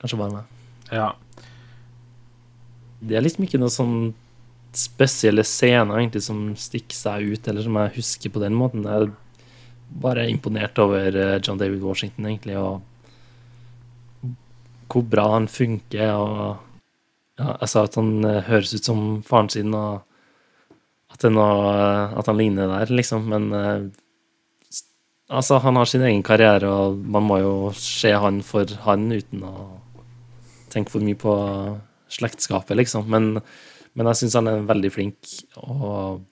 [0.01, 0.45] Kanskje bare meg.
[0.93, 1.13] Ja.
[3.01, 4.15] Det er liksom ikke noe sånn
[4.79, 8.87] spesielle scener egentlig som stikker seg ut, eller som jeg husker på den måten.
[8.87, 9.13] Jeg er
[10.05, 12.83] bare imponert over eh, John David Washington, egentlig, og
[14.91, 16.15] hvor bra han funker.
[16.15, 16.57] og
[17.39, 20.03] ja, Jeg sa at han eh, høres ut som faren sin, og
[21.15, 23.93] at, noe, eh, at han ligner der, liksom, men
[25.33, 29.41] Altså, han har sin egen karriere, og man må jo se han for han uten
[29.49, 29.81] å
[30.69, 31.33] tenke for mye på
[32.13, 33.09] slektskapet, liksom.
[33.09, 33.41] Men,
[33.95, 36.25] men jeg syns han er veldig flink, og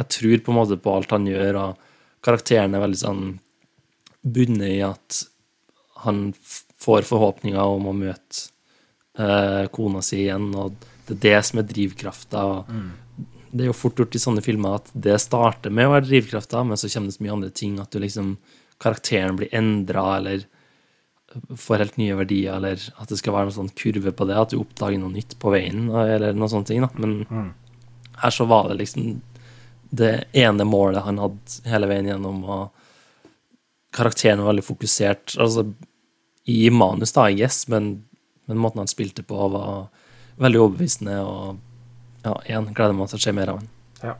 [0.00, 3.24] jeg tror på en måte på alt han gjør, og karakteren er veldig sånn
[4.20, 5.22] bundet i at
[6.04, 6.30] han
[6.80, 8.46] får forhåpninger om å møte
[9.20, 10.76] eh, kona si igjen, og
[11.08, 12.44] det er det som er drivkrafta.
[12.68, 12.88] Mm.
[13.50, 16.62] Det er jo fort gjort i sånne filmer at det starter med å være drivkrafta,
[16.64, 18.34] men så kommer det så mye andre ting at du liksom
[18.80, 20.46] karakteren blir endra, eller
[21.56, 24.52] får helt nye verdier, eller at det skal være noen sånn kurve på det, at
[24.52, 26.84] du oppdager noe nytt på veien, eller noen sånne ting.
[26.84, 26.90] da.
[26.98, 27.52] Men
[28.20, 29.20] her så var det liksom
[29.90, 35.34] det ene målet han hadde hele veien gjennom, og karakteren var veldig fokusert.
[35.42, 35.66] Altså
[36.50, 37.92] i manus, da, I guess, men,
[38.50, 39.88] men måten han spilte på, var
[40.40, 43.70] veldig overbevisende, og ja, igjen gleder meg til å se mer av han.
[44.00, 44.16] Ja.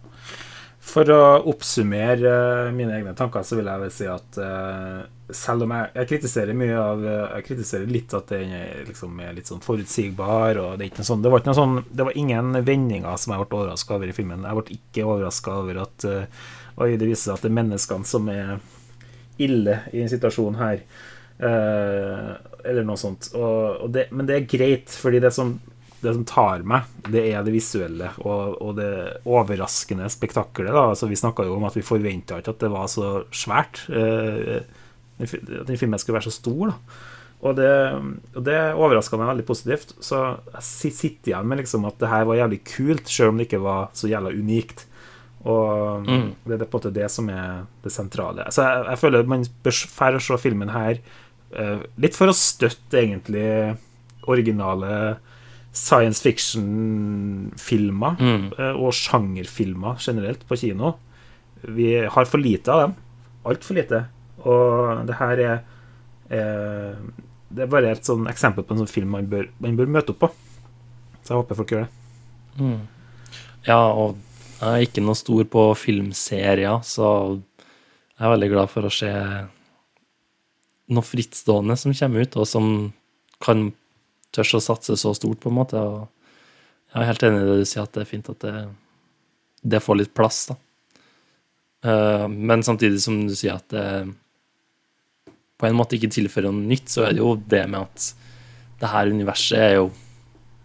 [0.91, 2.35] For å oppsummere
[2.67, 5.01] eh, mine egne tanker, så vil jeg vel si at eh,
[5.37, 8.55] selv om jeg, jeg kritiserer mye av Jeg kritiserer litt at den
[8.89, 11.77] liksom, er litt sånn forutsigbar, og det er ikke sånn Det var ikke noe sånn
[11.89, 14.47] Det var ingen vendinger som jeg ble overraska over i filmen.
[14.47, 16.45] Jeg ble ikke overraska over at uh,
[16.81, 18.61] Oi, det viser seg at det er menneskene som er
[19.41, 20.85] ille i en situasjon her.
[21.41, 23.31] Uh, eller noe sånt.
[23.37, 25.55] Og, og det, men det er greit, fordi det som,
[26.01, 28.93] det som tar meg, det er det visuelle og, og det
[29.29, 30.73] overraskende spektaklet.
[30.73, 33.85] Altså, vi snakka jo om at vi forventa ikke at det var så svært.
[33.93, 34.61] Uh,
[35.21, 36.71] den filmen skulle være så stor.
[36.73, 36.75] da
[37.41, 37.69] og det,
[38.37, 39.95] og det overraska meg veldig positivt.
[40.05, 40.19] Så
[40.53, 43.63] jeg sitter igjen med liksom at det her var jævlig kult, selv om det ikke
[43.65, 44.85] var så jævla unikt.
[45.49, 46.35] Og Mm.
[46.45, 48.45] det er på en måte det som er det sentrale.
[48.53, 50.99] Så jeg, jeg føler man bør færre se filmen her
[51.59, 53.79] uh, litt for å støtte egentlig
[54.29, 55.17] originale
[55.73, 58.53] science fiction-filmer Mm.
[58.59, 60.97] uh, og sjangerfilmer generelt på kino.
[61.63, 62.95] vi har for lite av dem.
[63.45, 64.05] Altfor lite.
[64.49, 65.57] Og det her er
[66.31, 66.97] eh,
[67.51, 70.13] Det er bare et sånn eksempel på en sånn film man bør, man bør møte
[70.15, 70.31] opp på.
[71.23, 71.91] Så jeg håper folk gjør det.
[73.67, 74.17] Ja, og
[74.61, 77.09] jeg er ikke noe stor på filmserier, så
[77.41, 79.11] jeg er veldig glad for å se
[80.91, 82.67] noe frittstående som kommer ut, og som
[83.43, 83.69] kan
[84.35, 85.81] tørs å satse så stort, på en måte.
[85.81, 86.09] Og
[86.93, 88.55] jeg er helt enig i det du sier, at det er fint at det,
[89.75, 90.59] det får litt plass, da.
[91.87, 93.87] Eh, Men samtidig som du sier at det
[95.61, 98.07] på en måte ikke tilfører noe nytt, så er det jo det med at
[98.81, 99.91] det her universet er jo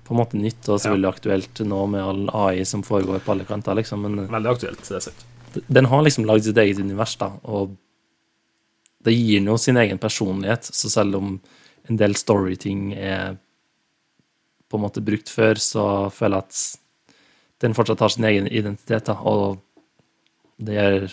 [0.06, 3.48] på en måte nytt og selvfølgelig aktuelt nå med all AI som foregår på alle
[3.48, 4.06] kanter, liksom.
[4.06, 5.26] Men Veldig aktuelt, det er sant.
[5.68, 7.74] den har liksom lagd sitt eget univers, da, og
[9.06, 10.70] det gir den jo sin egen personlighet.
[10.70, 11.36] Så selv om
[11.90, 13.36] en del storyting er
[14.70, 16.64] på en måte brukt før, så føler jeg at
[17.66, 19.60] den fortsatt har sin egen identitet, da, og
[20.58, 21.08] det, er,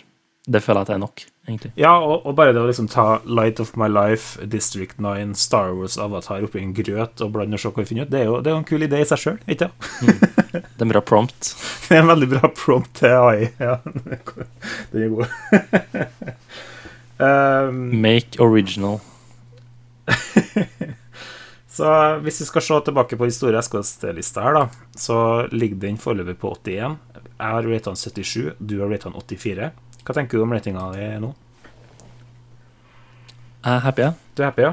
[0.47, 1.69] det føler jeg at det er nok, egentlig.
[1.79, 5.71] Ja, og, og bare det å liksom ta Light of My Life, District 9, Star
[5.79, 8.27] Wars, Avatar oppi en grøt og blande og se hva vi finner ut, det er
[8.27, 9.87] jo, det er en kul idé i seg sjøl, ikke sant?
[10.51, 11.53] Det er en bra prompt.
[11.87, 13.51] Det er en veldig bra prompt til AI.
[13.61, 15.27] Ja, den er god.
[17.27, 18.99] um, Make original.
[21.77, 21.93] så
[22.25, 25.21] hvis vi skal se tilbake på historie SKS-lista her, da, så
[25.53, 26.99] ligger den foreløpig på 81.
[27.15, 29.71] Jeg har rata den 77, du har rata den 84.
[30.03, 31.31] Hva tenker du om ratinga di nå?
[33.63, 34.15] Jeg er happy, ja.
[34.35, 34.73] Du er happy, ja?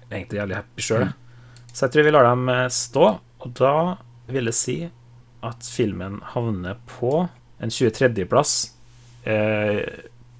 [0.00, 1.10] Jeg er egentlig jævlig happy sjøl,
[1.72, 3.08] Så jeg tror vi lar dem eh, stå.
[3.42, 3.74] Og da
[4.32, 4.76] vil jeg si
[5.44, 7.26] at filmen havner på
[7.62, 8.54] en 23.-plass
[9.28, 9.82] eh,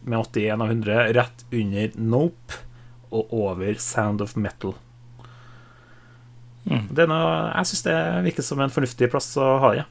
[0.02, 2.62] med 81 av 100, rett under Nope
[3.12, 4.72] og over Sound of Metal.
[6.64, 7.96] Det er noe, jeg syns det
[8.28, 9.84] virker som en fornuftig plass å ha det.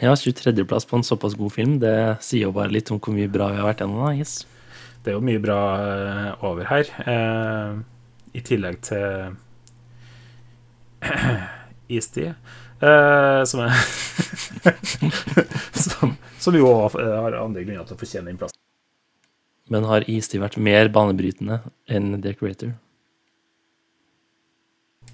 [0.00, 3.30] Ja, 23.-plass på en såpass god film, det sier jo bare litt om hvor mye
[3.30, 4.04] bra vi har vært gjennom.
[4.04, 4.44] da, yes.
[5.02, 6.92] Det er jo mye bra eh, over her.
[7.02, 7.80] Eh,
[8.38, 9.34] I tillegg til
[11.98, 12.30] Istid,
[12.78, 13.74] eh, som er
[15.88, 18.62] som, som jo eh, har andre grunner til å fortjene den plassen.
[19.68, 22.76] Men har Istid vært mer banebrytende enn The Creator?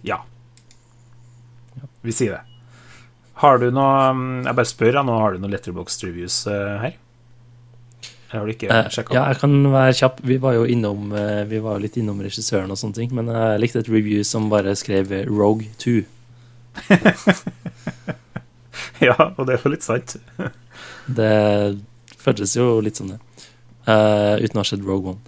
[0.05, 0.21] Ja.
[2.05, 2.54] Vi sier det.
[3.45, 5.15] Har du noe mm, Jeg bare spør, nå.
[5.21, 6.95] Har du noen Letterboxd reviews eh, her?
[8.35, 9.15] Har du ikke Eh, sjekka?
[9.15, 10.19] ja, jeg kan være kjapp.
[10.27, 13.61] Vi var jo innom eh, Vi var litt innom regissøren og sånne ting, men jeg
[13.63, 16.01] likte et review som bare skrev Rogue 2.
[19.07, 20.17] ja, og det er jo litt sant.
[21.05, 21.77] Det
[22.19, 23.19] føltes jo litt som det,
[23.85, 25.21] uh, uten å ha sett Rogue One.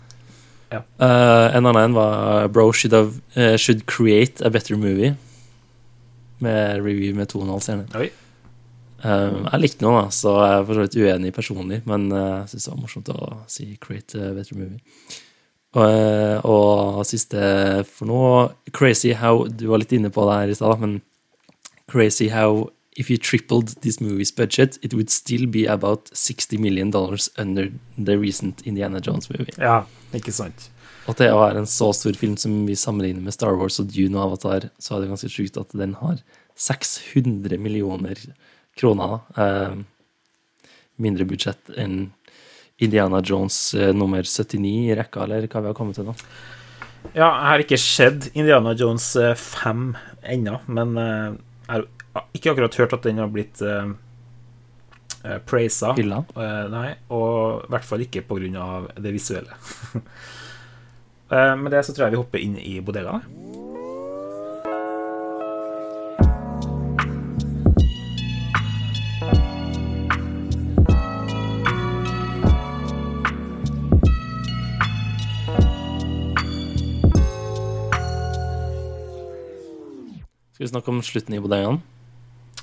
[0.73, 0.81] Ja.
[0.99, 5.13] Uh, en annen en var Bro should, have, uh, should create a better movie.
[6.45, 7.87] Med review med to og en.
[7.97, 8.11] Oi.
[9.05, 12.27] Eh, jeg likte den, da, så jeg er for så vidt uenig personlig, men jeg
[12.27, 14.81] jeg syns det var morsomt å si 'create a better movie'.
[15.77, 18.21] Eh, og siste for nå
[18.73, 21.03] Crazy how Du var litt inne på det her i stad, men
[21.87, 26.91] crazy how if you tripled this movie's budget, it would still be about 60 million
[26.91, 29.53] dollars under the recent Indiana Jones movie.
[29.59, 30.71] Ja, ikke sant.
[31.07, 34.19] Og det være en så stor film som vi sammenligner med Star Wars og Dune
[34.19, 36.19] og Avatar, så er det ganske sjukt at den har
[36.59, 38.19] 600 millioner
[38.79, 39.21] kroner.
[39.39, 39.77] Eh,
[40.97, 42.11] mindre budsjett enn
[42.83, 46.17] Indiana Jones eh, nummer 79 i rekka, eller hva vi har kommet til nå.
[47.15, 49.87] Ja, jeg har ikke sett Indiana Jones 5
[50.35, 51.37] ennå, men eh,
[51.69, 51.87] jeg har
[52.35, 55.93] ikke akkurat hørt at den har blitt eh, praisa.
[55.97, 56.25] Hylla?
[56.35, 58.25] Eh, nei, og i hvert fall ikke
[58.61, 59.57] av det visuelle.
[61.31, 63.25] Eh, med det så tror jeg vi hopper inn i bodegaen.
[80.57, 81.83] Skal vi snakke om slutten i bodegaen?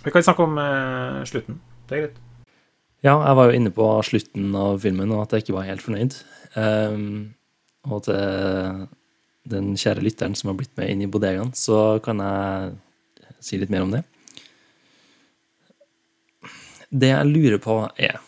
[0.03, 1.59] Vi kan snakke om uh, slutten.
[1.87, 2.15] Det er greit.
[3.03, 5.83] Ja, jeg var jo inne på slutten av filmen, og at jeg ikke var helt
[5.83, 6.15] fornøyd.
[6.55, 7.35] Ehm,
[7.89, 8.87] og til
[9.51, 12.75] den kjære lytteren som har blitt med inn i bodegaen, så kan jeg
[13.43, 14.03] si litt mer om det.
[16.93, 18.21] Det jeg lurer på, er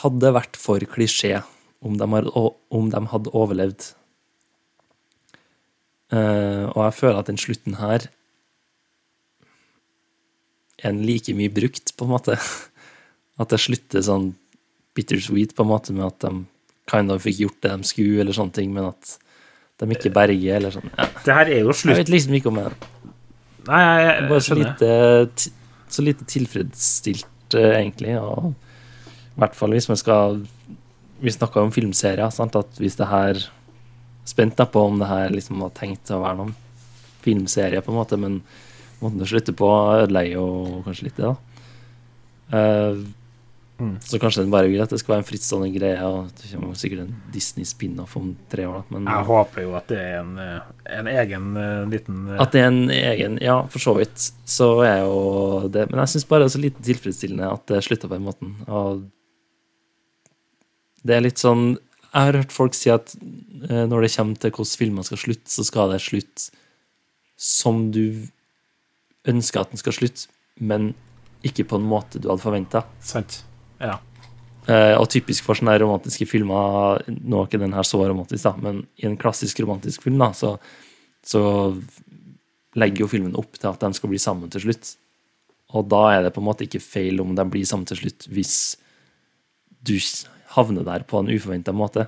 [0.00, 1.40] Hadde det vært for klisjé
[1.82, 3.88] om de, hadde overlevd?
[6.14, 8.06] Eh, og jeg føler at den slutten her
[10.78, 12.38] er like mye brukt, på en måte.
[13.40, 14.30] At det slutter sånn
[14.96, 16.30] bittersweet, på en måte, med at de
[16.90, 19.16] kind of fikk gjort det de skulle, eller sånne ting, men at
[19.80, 20.90] de ikke berger, eller sånn.
[20.92, 21.06] Ja.
[21.24, 21.94] Det her er jo slutt.
[21.94, 22.74] Jeg vet liksom ikke om jeg
[23.68, 25.50] Nei, jeg, jeg, Bare så lite,
[25.92, 28.16] så lite tilfredsstilt, eh, egentlig.
[28.20, 30.40] Og i hvert fall hvis man skal
[31.20, 32.56] Vi snakka om filmserier, sant?
[32.56, 33.40] at hvis det her
[34.28, 36.56] Spent da på om det her liksom var tenkt å være noen
[37.24, 38.38] filmserie, på en måte, men
[39.00, 39.68] måten det slutter på,
[40.04, 41.60] ødelegger jo kanskje litt det, da.
[42.56, 43.00] Eh,
[43.80, 43.94] Mm.
[44.04, 46.76] Så kanskje den bare vil at det skal være en frittstående greie, og det kommer
[46.78, 48.82] sikkert en Disney-spin-off om tre år.
[48.92, 50.66] Men Jeg håper jo at det er en, eh,
[50.98, 54.68] en egen eh, liten eh, at det er en egen Ja, for så vidt, så
[54.84, 58.10] er jo det Men jeg syns bare det er så lite tilfredsstillende at det slutter
[58.10, 58.54] på den måten.
[58.68, 59.06] Og
[61.02, 61.78] det er litt sånn
[62.12, 65.64] Jeg har hørt folk si at når det kommer til hvordan filmer skal slutte, så
[65.64, 66.50] skal det slutte
[67.40, 68.26] som du
[69.28, 70.28] ønsker at den skal slutte,
[70.60, 70.92] men
[71.46, 72.82] ikke på en måte du hadde forventa.
[73.00, 73.44] Sant.
[73.80, 73.96] Ja.
[74.68, 78.52] Uh, og typisk for sånne romantiske filmer Nå er ikke den her så romantisk, da,
[78.60, 80.52] men i en klassisk romantisk film, da, så,
[81.26, 81.42] så
[82.78, 84.92] legger jo filmen opp til at de skal bli sammen til slutt.
[85.74, 88.28] Og da er det på en måte ikke feil om de blir sammen til slutt,
[88.30, 88.54] hvis
[89.80, 89.96] du
[90.54, 92.06] havner der på en uforventa måte.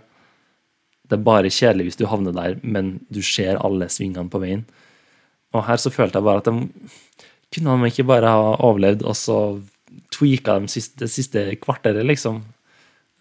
[1.09, 4.67] Det er bare kjedelig hvis du havner der, men du ser alle svingene på veien.
[5.53, 6.91] Og her så følte jeg bare at de
[7.53, 9.39] kunne de ikke bare ha overlevd, og så
[10.13, 12.43] tweaka dem siste, det siste kvarteret, liksom,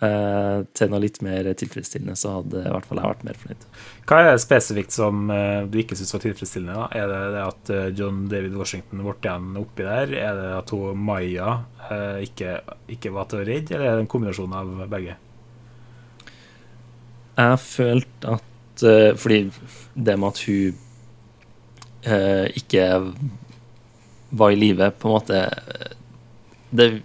[0.04, 3.66] eh, til noe litt mer tilfredsstillende, så hadde i hvert fall jeg vært mer fornøyd.
[4.10, 6.78] Hva er det spesifikt som eh, du ikke syns var tilfredsstillende?
[6.78, 6.88] da?
[6.98, 10.16] Er det det at eh, John David Washington ble igjen oppi der?
[10.20, 11.60] Er det at hun Maya
[12.24, 12.62] ikke,
[12.94, 15.18] ikke var til å redde, eller er det en kombinasjon av begge?
[17.42, 18.84] Jeg følte at
[19.20, 19.38] Fordi
[19.94, 20.80] det med at hun
[22.58, 22.86] ikke
[24.32, 25.42] var i live, på en måte
[26.72, 27.02] det,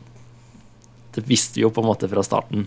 [1.16, 2.66] det visste vi jo på en måte fra starten.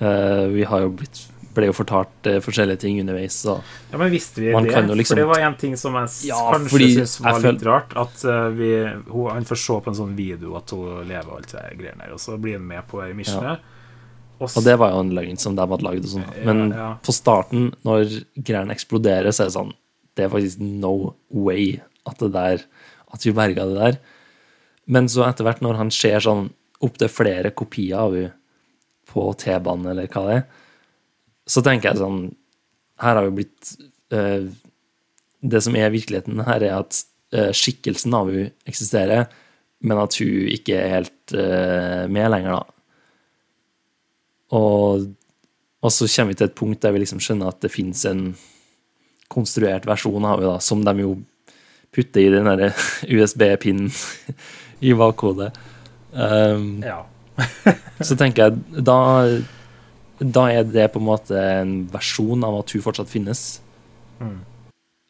[0.00, 3.34] Uh, vi har jo blitt ble jo fortalt uh, forskjellige ting underveis.
[3.42, 3.56] Så
[3.90, 4.70] Ja, men visste vi Man det?
[4.96, 7.96] liksom- For det var en ting som jeg Ja, kanskje syntes var føl- litt rart.
[7.96, 8.70] At uh, vi,
[9.10, 11.98] hun, han får se på en sånn video at hun lever og alt det greiene
[12.06, 13.58] der, og så blir han med på missionet.
[14.40, 16.04] Og, s- Og det var jo en løgn som de hadde lagd.
[16.06, 16.24] sånn.
[16.46, 16.94] Men Ja, ja.
[17.02, 19.74] på starten, når greiene eksploderer, så er det sånn
[20.16, 22.60] Det er faktisk no way at det der
[23.12, 23.98] At vi berga det der.
[24.90, 26.48] Men så etter hvert, når han ser sånn
[26.82, 28.34] opptil flere kopier av henne
[29.10, 30.42] på T-banen, eller hva det er,
[31.50, 32.18] så tenker jeg sånn
[33.02, 33.70] Her har vi blitt
[34.14, 34.44] uh,
[35.40, 37.00] Det som er virkeligheten her, er at
[37.34, 39.26] uh, skikkelsen av henne eksisterer,
[39.80, 42.76] men at hun ikke er helt uh, med lenger, da.
[44.60, 45.10] Og,
[45.80, 48.24] og så kommer vi til et punkt der vi liksom skjønner at det finnes en
[49.30, 51.16] konstruert versjon av henne, da, som de jo
[51.94, 52.72] putter i den derre
[53.16, 53.90] USB-pinnen
[54.80, 55.50] i bakhodet.
[56.12, 57.02] Um, ja.
[58.06, 58.98] så tenker jeg da,
[60.20, 63.44] da er det på en måte en versjon av at hun fortsatt finnes.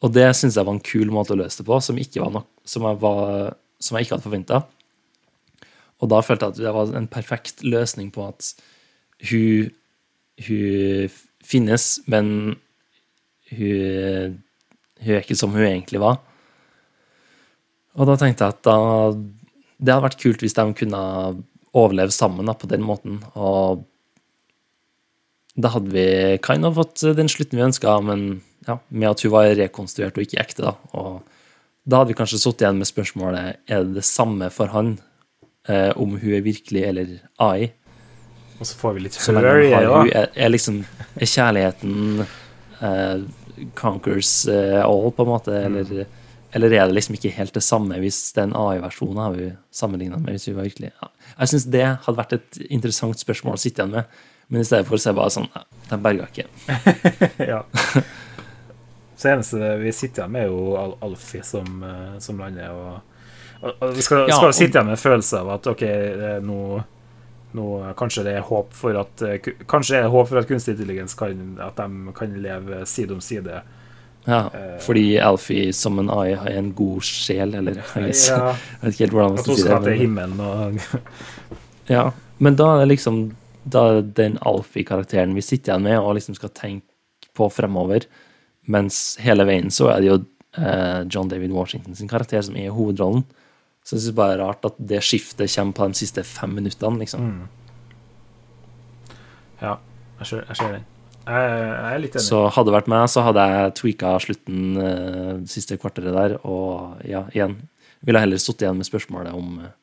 [0.01, 2.33] Og det syns jeg var en kul måte å løse det på, som, ikke var
[2.39, 4.61] nok, som, jeg, var, som jeg ikke hadde forventa.
[6.01, 8.53] Og da følte jeg at det var en perfekt løsning på at
[9.29, 9.69] hun,
[10.47, 12.31] hun finnes, men
[13.51, 14.39] hun,
[15.03, 16.17] hun er ikke som hun egentlig var.
[17.99, 18.77] Og da tenkte jeg at da,
[19.81, 21.01] det hadde vært kult hvis de kunne
[21.71, 23.19] overleve sammen da, på den måten.
[23.33, 23.83] Og
[25.59, 26.07] da hadde vi
[26.45, 30.25] kind of fått den slutten vi ønska, men ja, med at hun var rekonstruert og
[30.25, 30.69] ikke ekte.
[30.69, 30.75] Da.
[30.93, 31.21] Og
[31.83, 34.95] da hadde vi kanskje sittet igjen med spørsmålet er det det samme for han
[35.67, 37.71] eh, om hun er virkelig eller AI.
[38.61, 40.83] Og så får vi litt hør det, hun, er, er liksom
[41.17, 43.23] Er kjærligheten eh,
[43.77, 46.05] conquers eh, all, på en måte, eller,
[46.51, 49.51] eller er det liksom ikke helt det samme hvis det er en AI-versjon har vi
[49.75, 51.11] sammenligna med hvis vi var virkelig ja.
[51.37, 54.17] Jeg syns det hadde vært et interessant spørsmål å sitte igjen med,
[54.51, 56.47] men i stedet for så er det bare sånn ja, De berga ikke.
[57.53, 57.61] ja.
[59.15, 62.71] Så eneste vi sitter igjen med, er jo Al Alfie som, eh, som lander.
[62.75, 63.21] Og,
[63.61, 65.85] og, og vi skal, skal sitte igjen med en følelse av at OK,
[66.21, 66.61] det nå
[67.51, 67.67] nå,
[67.99, 71.17] kanskje det er håp for at eh, Kanskje er det håp for at kunstig intelligens
[71.19, 73.61] kan At de kan leve side om side.
[74.27, 74.79] Ja, Eh.
[74.79, 78.93] fordi Alfie som en AI har en god sjel, eller jeg vet Ja, jeg vet
[78.93, 79.83] ikke helt hvordan man skal si det.
[79.83, 80.79] til himmelen og
[81.89, 82.03] ja.
[82.39, 83.21] men da er det liksom
[83.65, 86.85] da er den Alfie-karakteren vi sitter igjen med og liksom skal tenke
[87.37, 88.05] på fremover.
[88.67, 90.15] Mens hele veien så er det jo
[90.57, 93.23] eh, John David Washington sin karakter som er hovedrollen.
[93.85, 96.49] Så jeg synes bare det er rart at det skiftet kommer på de siste fem
[96.57, 97.47] minuttene, liksom.
[99.61, 99.75] Ja,
[100.19, 100.85] jeg ser, jeg ser den.
[102.23, 107.03] Så hadde det vært meg, så hadde jeg tweaka slutten det siste kvarteret der, og
[107.07, 107.59] ja, igjen
[108.01, 109.73] ville jeg heller sittet igjen med spørsmålet om eh,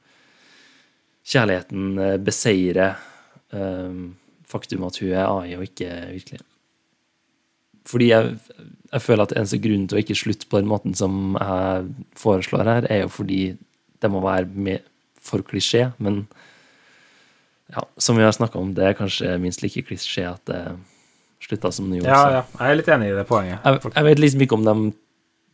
[1.30, 2.98] kjærligheten eh, beseirer
[4.48, 6.42] faktum at hun er AI og ikke virkelig.
[7.88, 8.34] Fordi jeg,
[8.92, 11.86] jeg føler at eneste grunn til å ikke slutte på den måten som jeg
[12.20, 13.40] foreslår her, er jo fordi
[14.02, 14.84] det må være med,
[15.24, 16.26] for klisjé, men
[17.68, 20.60] Ja, som vi har snakka om, det er kanskje minst like klisjé at det
[21.48, 22.14] slutta som de gjorde.
[22.14, 22.42] Ja, ja.
[22.58, 23.64] Jeg er litt enig i det poenget.
[23.64, 24.78] Jeg, jeg vet liksom ikke om de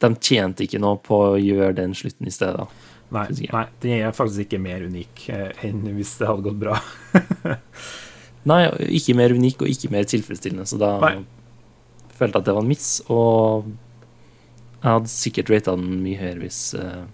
[0.02, 2.66] De tjente ikke noe på å gjøre den slutten i stedet.
[3.14, 6.74] Nei, nei, den er faktisk ikke mer unik eh, enn hvis det hadde gått bra.
[8.50, 8.58] Nei,
[8.98, 11.12] ikke mer unik og ikke mer tilfredsstillende, så da Nei.
[12.12, 12.88] følte jeg at det var en miss.
[13.12, 13.70] Og
[14.80, 17.06] jeg hadde sikkert rata den mye høyere hvis eh,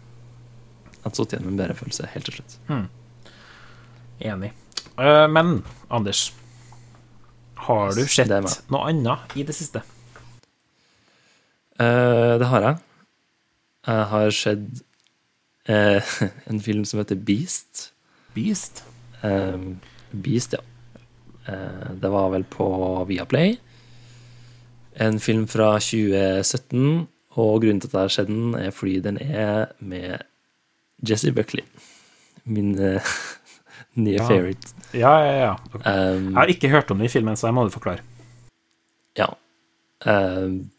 [0.91, 2.57] jeg hadde sittet igjen med en bedre følelse helt til slutt.
[4.31, 4.51] Enig.
[4.99, 6.27] Uh, men Anders,
[7.67, 8.43] har du sett det
[8.73, 9.83] noe annet i det siste?
[11.81, 12.81] Uh, det har jeg.
[13.89, 14.83] Jeg har sett
[15.71, 16.17] uh,
[16.51, 17.91] en film som heter Beast.
[18.37, 18.85] Beast?
[19.25, 19.77] Uh,
[20.11, 20.65] Beast, ja.
[21.47, 23.57] Eh, det var vel på Viaplay.
[24.95, 29.19] En film fra 2017, og grunnen til at jeg har sett den, er fordi den
[29.23, 30.19] er med
[31.09, 31.65] Jesse Buckley.
[32.45, 32.75] Min
[33.97, 34.27] nye Ja.
[34.29, 34.75] favorite.
[34.93, 35.55] Ja, ja, ja.
[35.85, 38.01] Um, Jeg har ikke hørt om det i filmen, så jeg må du forklare.
[39.19, 39.29] Ja.
[40.07, 40.71] Um,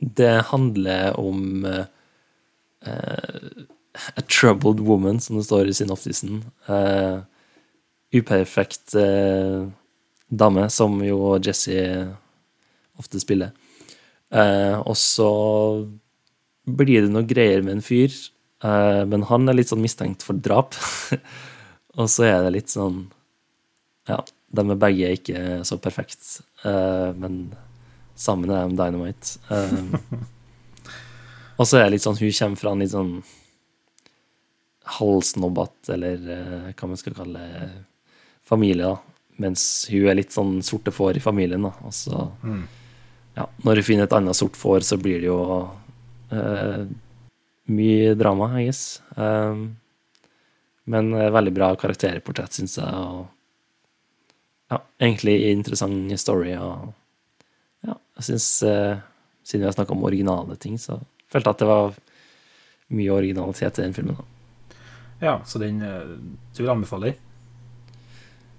[0.00, 1.84] det handler om eh,
[2.86, 3.64] eh,
[4.16, 6.44] A troubled woman, som det står i synoptisen.
[6.68, 7.24] Uh,
[8.14, 9.66] uperfekt uh,
[10.30, 12.06] dame, som jo Jesse
[12.98, 13.50] ofte spiller.
[14.30, 15.30] Uh, og så
[16.68, 18.12] blir det noe greier med en fyr,
[18.62, 20.78] uh, men han er litt sånn mistenkt for drap.
[21.98, 23.06] og så er det litt sånn
[24.08, 24.22] Ja,
[24.54, 27.50] de er begge ikke så perfekt, uh, men
[28.18, 29.36] sammen er de dynamite.
[29.54, 29.92] Eh,
[31.58, 33.12] og så er det litt sånn Hun kommer fra en litt sånn
[34.98, 37.44] halvsnobbete, eller uh, hva man skal kalle
[38.48, 39.18] familie, da.
[39.38, 41.74] Mens hun er litt sånn sorte får i familien, da.
[41.86, 42.24] Og så
[43.36, 45.42] Ja, når hun finner et annet sort får, så blir det jo
[46.34, 46.88] eh,
[47.70, 49.00] mye drama, I guess.
[49.14, 49.76] Um,
[50.88, 52.88] men eh, veldig bra karakterportrett, syns jeg.
[52.88, 53.26] Og
[54.72, 56.54] ja, egentlig interessant story.
[56.56, 56.90] Og
[57.88, 58.98] ja, jeg syns eh,
[59.48, 61.94] Siden vi har snakka om originale ting, så følte jeg at det var
[62.92, 64.18] mye originalitet i den filmen.
[64.18, 64.26] da.
[65.24, 66.10] Ja, så den eh,
[66.52, 67.22] Du vil anbefale den?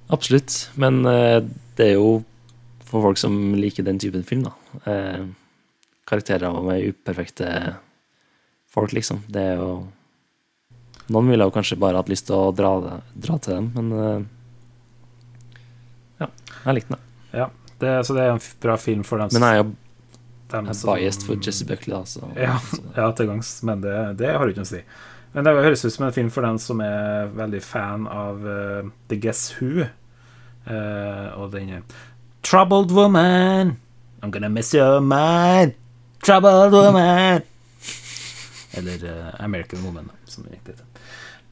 [0.10, 0.72] Absolutt.
[0.82, 1.44] Men eh,
[1.78, 2.24] det er jo
[2.90, 4.56] for folk som liker den typen film, da.
[4.90, 5.28] Eh,
[6.10, 7.76] karakterer med uperfekte
[8.70, 9.22] folk, liksom.
[9.30, 9.70] Det er jo
[11.10, 12.72] Noen ville jo kanskje bare hatt lyst til å dra,
[13.18, 14.20] dra til dem, men eh,
[16.24, 16.28] ja,
[16.66, 17.06] jeg likte den.
[17.34, 17.48] Ja.
[17.80, 19.70] Det, så det er en bra film for dem Men jeg er jo
[20.50, 22.58] jeg er som- biased for Jesse Buckley, da, så Ja,
[22.98, 24.82] ja til gangs, men det, det har du ikke noe å si.
[25.34, 28.90] Men det høres ut som en film for den som er veldig fan av uh,
[29.10, 29.86] The Guess Who.
[30.66, 31.84] Uh, og den er
[32.44, 33.78] Troubled woman,
[34.24, 35.74] I'm gonna miss your mind.
[36.24, 37.44] Troubled woman.
[38.74, 40.86] Eller uh, American Woman, som det gikk til.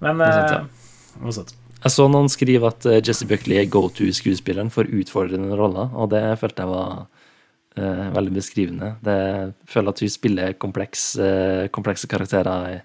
[0.03, 1.63] Men Noe sånt, ja.
[1.77, 6.09] Jeg så noen skrive at eh, Jesse Buckley er go to-skuespilleren for utfordrende roller, og
[6.13, 7.05] det følte jeg var
[7.77, 8.89] uh, veldig beskrivende.
[9.05, 12.79] Det, jeg føler at hun spiller kompleks, uh, komplekse karakterer i,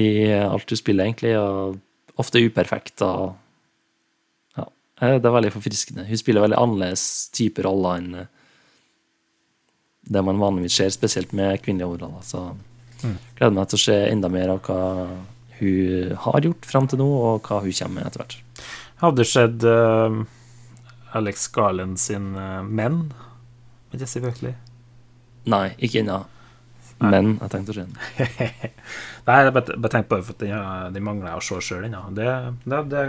[0.00, 1.76] i alt hun spiller, egentlig, og
[2.20, 3.02] ofte uperfekt.
[3.04, 3.36] og
[4.56, 4.66] ja,
[5.02, 6.06] eh, Det er veldig forfriskende.
[6.08, 7.04] Hun spiller veldig annerledes
[7.36, 8.30] type roller enn eh,
[10.10, 12.24] det man vanligvis ser, spesielt med kvinnelige hovedroller.
[12.24, 12.48] Så
[13.36, 14.80] gleder meg til å se enda mer av hva
[15.60, 18.66] hun har gjort fram til nå, og hva hun kommer med etter hvert.
[19.00, 20.20] Hadde skjedd uh,
[21.16, 23.06] Alex Garland sin uh, Menn
[23.90, 24.56] med Jesse Buckley?
[25.50, 26.22] Nei, ikke ennå.
[27.00, 27.94] Men jeg tenkte å se den.
[29.26, 32.02] Nei, jeg bare, tenkte på det, for den, de mangler jeg å se sjøl ennå.
[32.16, 32.26] Det,
[32.66, 33.04] det, det,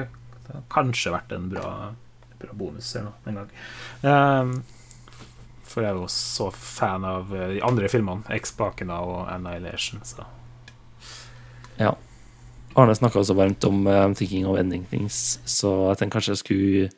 [0.46, 1.72] det har kanskje vært en bra,
[2.40, 3.52] bra bonus eller noe en gang.
[4.12, 4.54] Ehm,
[5.72, 10.28] for jeg er jo så fan av eh, de andre filmene, X-Bakena og Annihilation, så
[11.80, 11.96] Ja.
[12.80, 16.36] Arne snakka også varmt om eh, I'm Thinking of Ending Things, så jeg tenkte kanskje
[16.36, 16.92] jeg skulle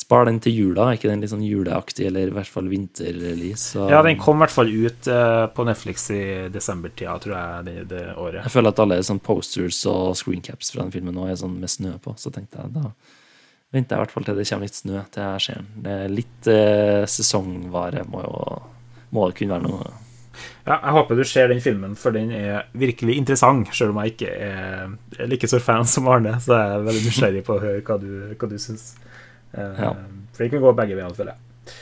[0.00, 0.86] spare den til jula.
[0.88, 3.74] Er ikke den litt sånn juleaktig, eller i hvert fall vinterrelease?
[3.74, 7.64] Så Ja, den kom i hvert fall ut eh, på Netflix i desembertida, tror jeg,
[7.68, 8.44] det, det året.
[8.44, 11.72] Jeg føler at alle sånn posters og screencaps fra den filmen nå er sånn med
[11.72, 12.92] snø på, så tenkte jeg da
[13.70, 16.14] venter jeg i hvert fall til det kommer litt snø til jeg ser den.
[16.16, 18.38] Litt eh, sesongvare må jo
[19.14, 19.92] må det kunne være noe
[20.66, 24.12] Ja, jeg håper du ser den filmen, for den er virkelig interessant, selv om jeg
[24.14, 24.90] ikke er,
[25.30, 26.34] like stor fan som Arne.
[26.40, 28.90] Så jeg er veldig nysgjerrig på å høre hva du, hva du syns.
[29.54, 29.94] Eh, Ja.
[30.34, 31.74] For det kan gå begge veier, føler jeg.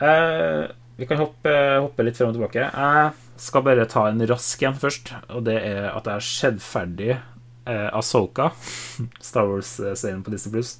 [0.00, 0.68] Eh,
[1.00, 2.68] vi kan hoppe, hoppe litt frem og tilbake.
[2.68, 6.60] Jeg skal bare ta en rask en først, og det er at jeg har sett
[6.64, 8.50] ferdig eh, Asoka,
[9.30, 10.74] Star Wars-serien på Disney Pluss.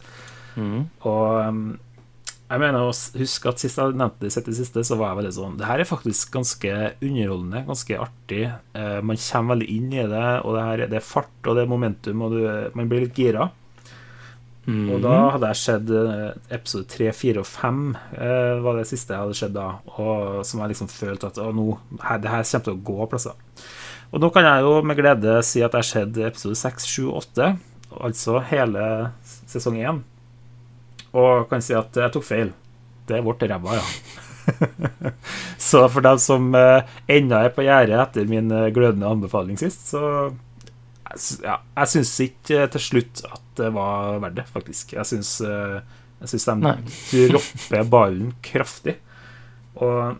[0.60, 1.78] Og um,
[2.50, 5.34] jeg mener å huske at sist jeg nevnte det, det siste, så var jeg veldig
[5.36, 8.42] sånn Det her er faktisk ganske underholdende, ganske artig.
[8.74, 11.64] Eh, man kommer veldig inn i det, og det, her, det er fart og det
[11.64, 12.42] er momentum, og du,
[12.74, 13.52] man blir litt gira.
[14.70, 19.14] Og da hadde jeg sett eh, episode 3, 4 og 5 eh, var det siste
[19.14, 19.68] jeg hadde sett da.
[19.96, 21.66] Og som jeg liksom følte at å, nå,
[22.04, 23.64] her, det her kommer til å gå plasser.
[24.10, 27.02] Og nå kan jeg jo med glede si at jeg har sett episode 6, 7
[27.08, 27.50] og 8,
[28.10, 28.86] altså hele
[29.50, 30.02] sesong 1.
[31.16, 32.52] Og kan si at jeg tok feil.
[33.10, 33.86] Det ble ræva, ja.
[35.70, 39.90] så for dem som eh, ennå er på gjerdet etter min eh, glødende anbefaling sist,
[39.92, 40.30] så
[41.42, 44.94] ja, jeg syns ikke eh, til slutt at det var verdt det, faktisk.
[44.96, 46.46] Jeg syns, jeg syns
[47.10, 48.96] de dropper ballen kraftig.
[49.78, 50.16] Og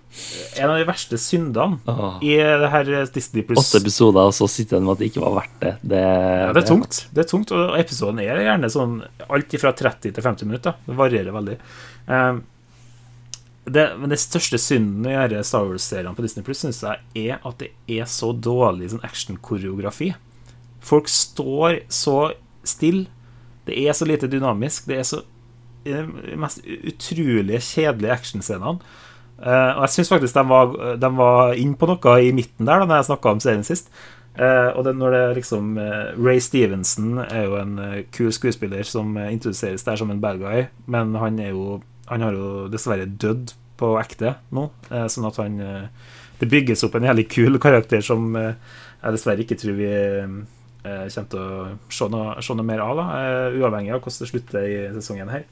[0.61, 2.21] en av de verste syndene Åh.
[2.23, 5.25] i det her Disney Plus Åtte episoder, og så sitter den med at det ikke
[5.25, 5.73] var verdt det.
[5.83, 7.01] Det, ja, det er tungt.
[7.11, 8.95] Det er tungt, og episoden er gjerne sånn
[9.27, 10.79] alt fra 30 til 50 minutter.
[10.87, 11.59] Det varierer veldig.
[12.07, 12.41] Um,
[13.71, 17.43] det, men det største synden i disse Star Wars-seriene på Disney Plus syns jeg er
[17.47, 20.13] at det er så dårlig sånn action-koreografi.
[20.81, 22.33] Folk står så
[22.67, 23.11] stille.
[23.67, 24.89] Det er så lite dynamisk.
[24.89, 25.21] Det er så
[25.85, 28.81] de mest utrolige kjedelige actionscenene.
[29.41, 32.83] Eh, og jeg syns faktisk de var, de var inn på noe i midten der,
[32.83, 33.93] da når jeg snakka om serien sist.
[34.41, 37.73] Uh, og det, når det liksom uh, Ray Stevenson er jo en
[38.15, 41.81] kul skuespiller som introduseres der som en bad guy, men han er jo
[42.11, 45.61] Han har jo dessverre dødd på ekte nå, sånn at han
[46.41, 49.91] Det bygges opp en jævlig kul karakter som jeg dessverre ikke tror vi
[50.83, 53.07] kommer til å se noe, se noe mer av, da,
[53.55, 55.47] uavhengig av hvordan det slutter i sesongen her.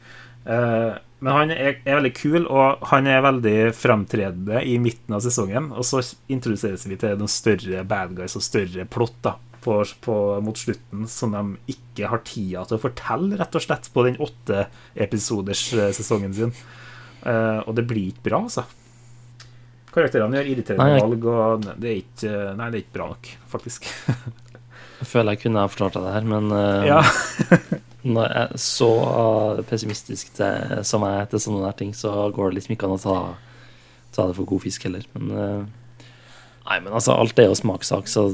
[0.48, 5.22] Eh, men han er, er veldig kul, og han er veldig fremtredende i midten av
[5.24, 5.72] sesongen.
[5.74, 10.16] Og så introduseres vi til noen større bad guys og større plott da, på, på,
[10.46, 14.20] mot slutten, som de ikke har tida til å fortelle, rett og slett, på den
[14.22, 16.54] åtte episoders eh, sin.
[17.18, 18.68] Uh, og det blir ikke bra, altså.
[19.90, 23.90] Karakterene gjør irriterende valg, og det er ikke, nei, det er ikke bra nok, faktisk.
[24.98, 26.82] Jeg føler jeg kunne ha forklart deg det her, men uh...
[26.82, 27.02] ja.
[28.06, 28.90] når jeg er så
[29.68, 32.94] pessimistisk til, som jeg er til sånne der ting, så går det liksom ikke an
[32.94, 33.18] å ta,
[34.14, 35.06] ta det for god fisk heller.
[35.16, 36.04] Men eh,
[36.68, 38.30] Nei, men altså, alt er jo smakssak, så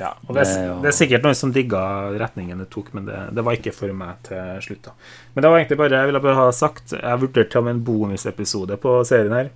[0.00, 1.80] Ja, og det, er det er sikkert noen som digga
[2.18, 4.88] retningen det tok, men det, det var ikke for meg til slutt.
[4.88, 4.94] da
[5.34, 7.76] Men det var egentlig bare jeg ville bare ha sagt Jeg vurderte til og med
[7.76, 9.50] en bonusepisode på serien her.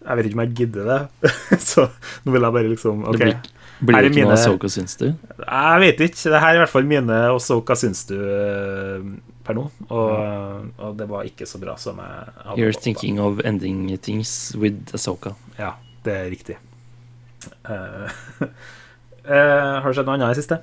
[0.00, 1.32] Jeg vet ikke om jeg gidder det,
[1.70, 1.86] så
[2.24, 3.36] nå vil jeg bare liksom det blir,
[3.80, 5.06] blir det ikke ikke noe Asoka, syns du?
[5.40, 6.32] Jeg vet ikke.
[6.32, 9.06] Det her er i hvert fall mine Asoka, syns du eh,
[9.46, 9.66] per nå?
[9.88, 12.84] Og, og det var ikke så bra som jeg hadde You're håpet.
[12.84, 15.32] thinking of ending things with Ahsoka.
[15.58, 15.74] Ja,
[16.04, 16.58] det er riktig.
[17.64, 18.04] Uh,
[18.44, 20.60] uh, har det skjedd noe annet i det siste?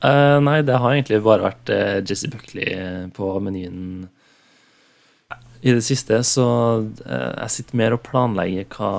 [0.00, 1.74] Uh, nei, det har egentlig bare vært
[2.08, 2.70] Jesse Buckley
[3.16, 4.08] på menyen
[5.60, 6.46] i det siste, så
[7.04, 8.92] jeg sitter mer og planlegger hva,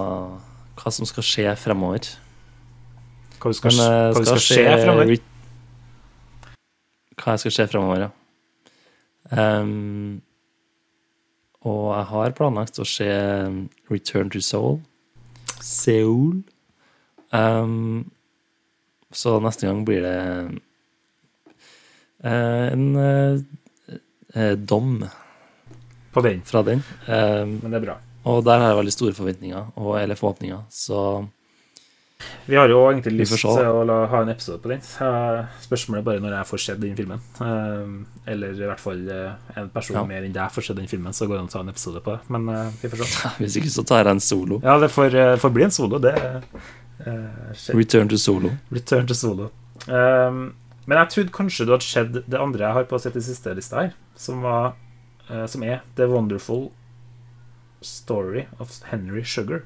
[0.79, 2.07] hva som skal skje fremover.
[3.41, 5.21] Hva skal, Men, eh, hva skal skje fremover?
[7.21, 8.11] Hva jeg skal skje fremover, ja.
[9.31, 10.21] Um,
[11.61, 13.07] og jeg har planlagt å se
[13.91, 14.79] Return to Soul.
[15.61, 16.41] Seoul.
[17.31, 18.11] Um,
[19.13, 20.17] så neste gang blir det
[22.25, 25.03] uh, en eh, dom
[26.11, 26.41] På den.
[26.45, 26.83] fra den.
[27.07, 27.97] Um, Men det er bra.
[28.25, 30.59] Og der har jeg veldig store forventninger, og, eller forhåpninger.
[30.69, 31.27] Så
[32.45, 34.81] Vi har jo egentlig lyst til å la, ha en episode på den.
[35.63, 37.21] Spørsmålet er bare når jeg får sett den filmen.
[37.41, 37.95] Eh,
[38.33, 40.03] Eller i hvert fall eh, en person Ja.
[40.05, 42.03] mer enn deg får sett den filmen, så går det an å ta en episode
[42.05, 42.19] på det.
[42.29, 43.31] Men eh, vi får se.
[43.41, 44.59] hvis ikke så tar jeg en solo.
[44.61, 45.97] Ja, det får, får bli en solo.
[46.03, 46.13] Det
[47.57, 47.73] skjer.
[47.79, 48.51] Return to Solo.
[48.69, 49.49] Return to solo.
[49.87, 53.53] Men jeg trodde kanskje du hadde sett det andre jeg har på sett i siste
[53.57, 54.75] lista her, som, var,
[55.49, 56.67] som er The Wonderful
[57.81, 59.63] Story of Henry Sugar.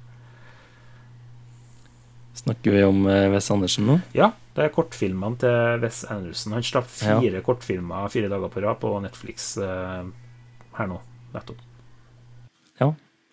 [2.36, 4.00] Snakker vi om eh, Wes Andersen nå?
[4.16, 6.56] Ja, det er kortfilmene til Wes Anderson.
[6.58, 10.04] Han slapp fire kortfilmer fire dager på rad på Netflix eh,
[10.76, 11.00] her nå,
[11.36, 11.62] nettopp.
[12.82, 12.90] Ja.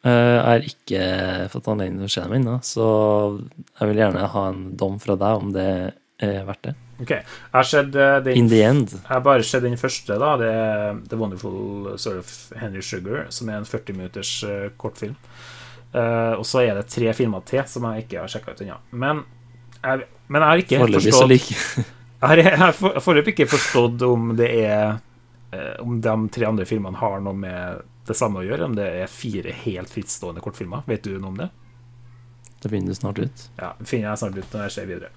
[0.06, 1.02] Eh, Jeg har ikke
[1.50, 2.86] fått anledning til å se dem ennå, så
[3.80, 5.68] jeg vil gjerne ha en dom fra deg om det
[6.22, 6.76] er verdt det.
[7.00, 8.92] Ok, Jeg har sett eh, den In the end.
[8.92, 10.36] Jeg har bare sett den første, da.
[10.38, 15.16] Det er The Wonderful Sort of Henry Sugar, som er en 40 minutters eh, kortfilm.
[15.92, 18.78] Uh, og så er det tre filmer til som jeg ikke har sjekka ut ennå.
[18.96, 19.18] Men,
[19.82, 21.88] jeg- men jeg har ikke Foreløpig forstått
[22.46, 22.72] Jeg har,
[23.02, 24.94] foreløpig ikke forstått om det er
[25.52, 28.64] eh, Om de tre andre filmene har noe med det samme å gjøre.
[28.70, 30.80] Om det er fire helt frittstående kortfilmer.
[30.88, 31.50] Vet du noe om det?
[32.62, 33.44] Det finner du snart ut.
[33.60, 35.10] Ja, det finner jeg snart ut når jeg ser videre.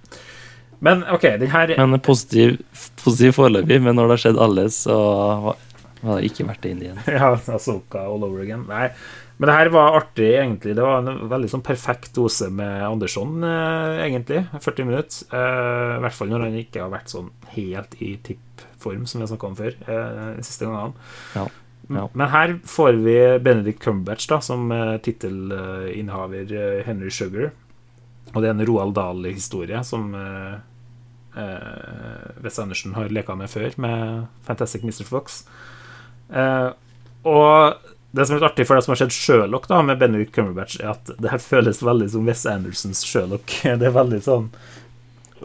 [0.84, 2.58] Men OK, den her Men positiv,
[3.04, 4.98] positiv foreløpig, men når det har skjedd alle, så
[5.46, 5.62] var
[6.06, 7.00] var det ikke verdt det inn igjen.
[7.18, 8.66] Ja, Asoka all over again.
[8.70, 8.90] Nei,
[9.38, 10.76] Men det her var artig, egentlig.
[10.78, 14.46] Det var en veldig sånn perfekt dose med Andersson, eh, egentlig.
[14.54, 15.26] 40 minutter.
[15.36, 19.26] Eh, I hvert fall når han ikke har vært sånn helt i tippform, som vi
[19.26, 19.76] har snakka om før.
[19.82, 20.96] Eh, siste gangen.
[21.36, 21.50] Ja.
[21.90, 22.08] Ja.
[22.14, 27.52] Men her får vi Benedict Cumberbatch da, som uh, tittelinnehaver eh, Henry Sugar.
[28.36, 30.60] Og det er en Roald Dahl-historie som uh,
[31.38, 35.06] uh, Wes Anderson har leka med før, med Fantastic Mr.
[35.08, 35.44] Fox.
[36.28, 36.76] Uh,
[37.26, 37.80] og
[38.16, 40.80] det som er litt artig for det som har skjedd Sherlock da, med Benedict Cumberbatch,
[40.80, 43.58] er at det her føles veldig som Wes Andersens Sherlock.
[43.82, 44.50] Det er veldig sånn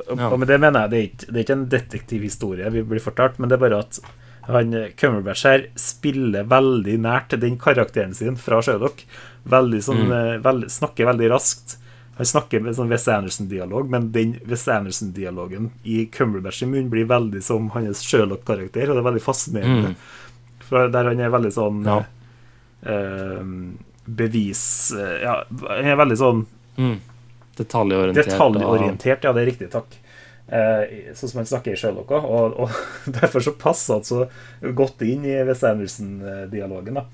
[0.06, 0.30] Ja.
[0.30, 3.02] og med det mener jeg det er ikke, det er ikke en detektivhistorie vi blir
[3.04, 3.98] fortalt, men det er bare at
[4.46, 9.02] han Cumberbatch her spiller veldig nært den karakteren sin fra Sherlock.
[9.50, 10.40] Veldig sånn, mm.
[10.46, 11.76] veld, snakker veldig raskt.
[12.20, 17.40] Han snakker med sånn Wes Anderson-dialog, men den Wes Anderson-dialogen i Cumberbatch munn blir veldig
[17.46, 19.94] som hans Sherlock-karakter, og det er veldig fascinerende.
[19.94, 20.66] Mm.
[20.68, 21.96] For der han er veldig sånn Ja.
[22.84, 23.44] eh,
[24.10, 26.46] bevis eh, Ja, han er veldig sånn
[26.80, 26.98] Mm.
[27.58, 28.28] Detaljorientert.
[28.30, 29.96] Detaljorientert, ja, det er riktig, takk.
[30.48, 32.24] Eh, sånn som han snakker i Sherlock òg.
[32.24, 32.70] Og, og
[33.20, 34.28] derfor så passer han så
[34.76, 36.94] godt inn i Wes Anderson-dialogen.
[37.00, 37.04] da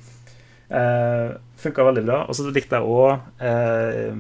[0.71, 2.21] eh, Funka veldig bra.
[2.29, 4.13] Og så likte jeg òg eh,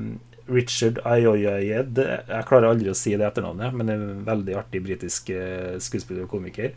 [0.49, 1.99] Richard Ayoyayed.
[1.99, 5.76] Jeg klarer aldri å si det etternavnet, men det er en veldig artig britisk eh,
[5.82, 6.74] skuespiller og komiker.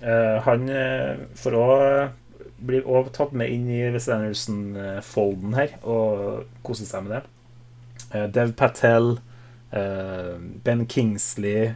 [0.00, 1.84] Eh, han eh, får òg
[2.60, 2.82] bli
[3.16, 7.22] tatt med inn i Wes Anderson-folden her og koser seg med det.
[8.34, 9.14] Dev Patel,
[9.70, 11.70] Ben Kingsley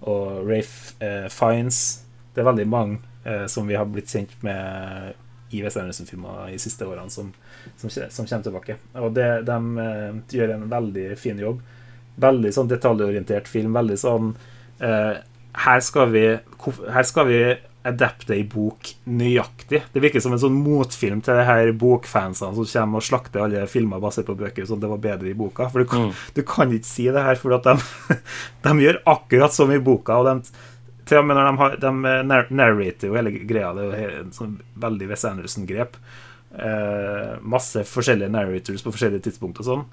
[0.00, 0.94] og Rafe
[1.32, 1.80] Fiends.
[2.32, 5.18] Det er veldig mange som vi har blitt kjent med
[5.54, 7.30] i Wes Anderson-filmer i siste årene, som,
[7.76, 8.78] som, som kommer tilbake.
[8.98, 11.62] Og det, de de gjør en veldig fin jobb.
[12.22, 13.76] Veldig sånn detaljorientert film.
[13.76, 14.34] Veldig sånn
[14.80, 15.22] eh,
[15.66, 16.26] her, skal vi,
[16.92, 17.40] her skal vi
[17.86, 19.82] adapte ei bok nøyaktig.
[19.92, 23.66] Det virker som en sånn motfilm til de her bokfansene som kommer og slakter alle
[23.70, 24.66] filmer basert på bøker.
[24.66, 25.68] Sånn det var bedre i boka.
[25.70, 27.76] For du kan, du kan ikke si det her, for de,
[28.66, 30.18] de gjør akkurat som i boka.
[30.18, 30.56] Og de,
[31.06, 31.90] til og med når de, har, de
[32.58, 33.72] narrater jo hele greia.
[33.76, 35.96] Det er jo en sånn veldig Wes Anderson-grep.
[36.56, 39.86] Eh, masse forskjellige narrators på forskjellige tidspunkt og sånn.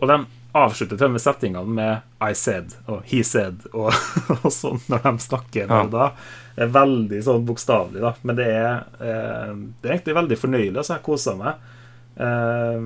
[0.00, 0.16] Og de
[0.56, 3.92] avslutter til og med settingene med 'I said' og 'he said' og,
[4.44, 5.82] og sånn når de snakker Ja.
[5.86, 6.12] da.
[6.56, 8.14] Det er veldig sånn bokstavelig, da.
[8.22, 10.76] Men det er, eh, det er egentlig veldig fornøyelig.
[10.76, 10.94] Altså.
[10.98, 11.54] Jeg koser meg.
[12.16, 12.80] Eh,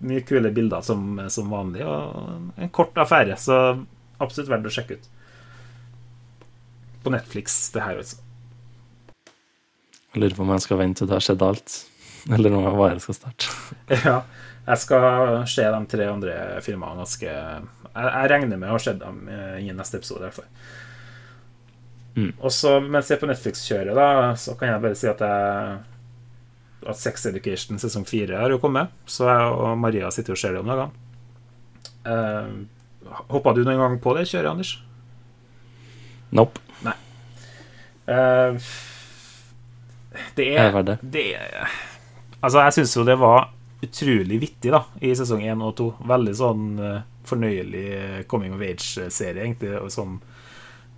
[0.00, 3.34] mye kule bilder som, som vanlig, og en kort affære.
[3.36, 3.56] Så
[4.20, 5.08] absolutt verdt å sjekke ut.
[7.04, 8.20] På Netflix, det her, altså.
[10.10, 11.74] Jeg lurer på om jeg skal vente til det har skjedd alt,
[12.34, 13.50] eller om jeg bare skal starte.
[14.08, 14.16] Ja,
[14.66, 17.62] jeg skal se de tre andre filmene ganske Jeg,
[17.94, 20.50] jeg regner med å ha sett dem eh, i neste episode, i hvert fall.
[22.16, 22.32] Mm.
[22.34, 25.78] Og så mens jeg er på Netflix-kjøret, da, så kan jeg bare si at jeg
[26.90, 30.56] At Sex Education sesong fire har jo kommet, så jeg og Maria sitter og ser
[30.56, 31.06] det om dagene.
[32.00, 34.74] Uh, Hoppa du noen gang på det kjøret, Anders?
[36.36, 36.62] Nope.
[38.10, 38.70] Eh,
[40.34, 40.98] det er det.
[41.02, 41.78] det er
[42.40, 43.50] Altså, jeg syns jo det var
[43.84, 45.90] utrolig vittig, da, i sesong én og to.
[46.08, 49.76] Veldig sånn eh, fornøyelig eh, coming of age-serie, egentlig.
[49.80, 50.18] Og sånn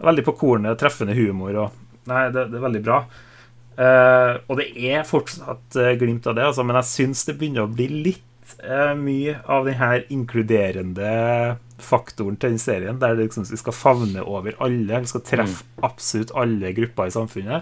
[0.02, 2.96] Veldig på kornet, treffende humor og Nei, det, det er veldig bra.
[3.72, 7.68] Uh, og det er fortsatt uh, glimt av det, altså, men jeg syns det begynner
[7.68, 8.24] å bli litt
[8.98, 11.10] mye av den her inkluderende
[11.82, 15.02] faktoren til den serien, der det liksom, vi skal favne over alle.
[15.02, 17.60] Vi skal treffe absolutt alle grupper i samfunnet,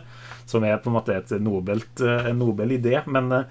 [0.51, 2.95] som er på en måte et nobelt, eh, en nobel idé.
[3.07, 3.45] Men eh,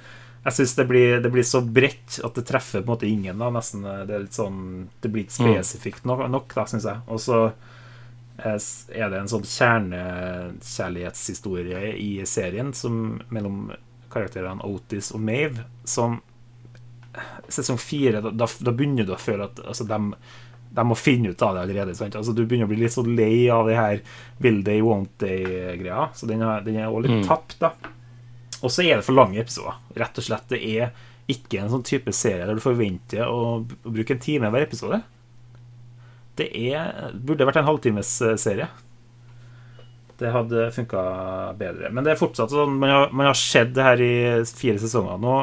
[0.45, 0.86] jeg syns det,
[1.23, 3.39] det blir så bredt at det treffer på en måte ingen.
[3.41, 4.59] da, nesten, eh, Det er litt sånn,
[5.01, 6.97] det blir ikke spesifikt nok, nok da, syns jeg.
[7.07, 7.38] Og så
[8.38, 8.59] eh,
[8.95, 13.71] er det en sånn kjernekjærlighetshistorie i serien som, mellom
[14.09, 16.21] karakterene Otis og Mave, som
[17.49, 19.97] sesong fire, da, da, begynner du å føle at altså, de,
[20.78, 21.95] de må finne ut av det allerede.
[22.05, 24.01] Altså, du begynner å bli litt så lei av det her
[24.43, 26.10] will they, won't they-greia.
[26.14, 27.28] Så den er, den er også litt Mm.
[27.28, 27.74] tapt, da.
[28.62, 29.80] Og så er det for lange episoder.
[29.95, 30.49] Rett og slett.
[30.51, 30.91] Det er
[31.30, 35.01] ikke en sånn type serie der du forventer å, å bruke en time hver episode.
[36.39, 38.68] Det er, burde vært en halvtimes eh, serie.
[40.20, 41.01] Det hadde funka
[41.60, 41.89] bedre.
[41.95, 45.20] Men det er fortsatt sånn man har, man har sett det her i fire sesonger
[45.24, 45.36] nå,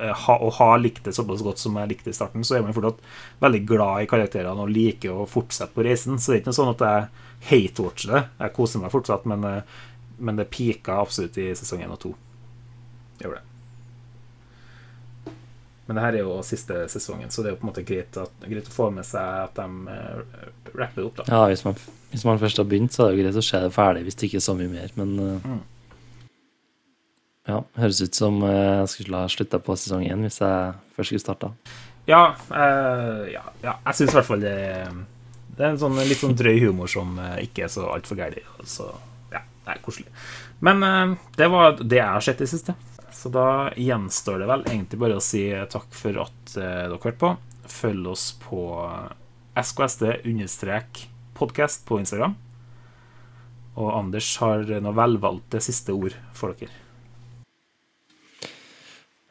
[0.00, 2.74] ha, og har likt det såpass godt som jeg likte i starten, så er man
[2.76, 3.02] fortsatt
[3.42, 6.18] veldig glad i karakterene og liker å fortsette på reisen.
[6.18, 7.06] Så det er ikke noe sånn at jeg
[7.52, 8.24] hate-watcher det.
[8.40, 9.80] Jeg koser meg fortsatt, men, eh,
[10.18, 12.14] men det pika absolutt i sesong én og to.
[13.22, 13.46] Gjør det.
[15.86, 18.16] Men det her er jo siste sesongen, så det er jo på en måte greit,
[18.16, 20.46] at, greit å få med seg at de eh,
[20.78, 21.18] rapper det opp.
[21.18, 21.76] da Ja, hvis man,
[22.12, 24.16] hvis man først har begynt, så er det jo greit å se det ferdig hvis
[24.16, 25.48] det ikke er så mye mer, men eh,
[27.48, 31.08] Ja, høres ut som eh, jeg skulle ha slutta på sesong én hvis jeg først
[31.10, 31.48] skulle starta.
[32.06, 34.88] Ja, uh, ja, ja jeg syns i hvert fall det,
[35.54, 38.42] det er en sånn litt sånn drøy humor som eh, ikke er så altfor gæren.
[38.66, 38.84] Så
[39.34, 40.10] ja, det er koselig.
[40.62, 42.72] Men uh, det var det jeg har sett i siste.
[43.12, 47.18] Så da gjenstår det vel egentlig bare å si takk for at uh, dere hørte
[47.22, 47.36] på.
[47.72, 48.60] Følg oss på
[49.58, 52.34] sksd-podkast på Instagram.
[53.78, 56.81] Og Anders har noe velvalgte siste ord for dere.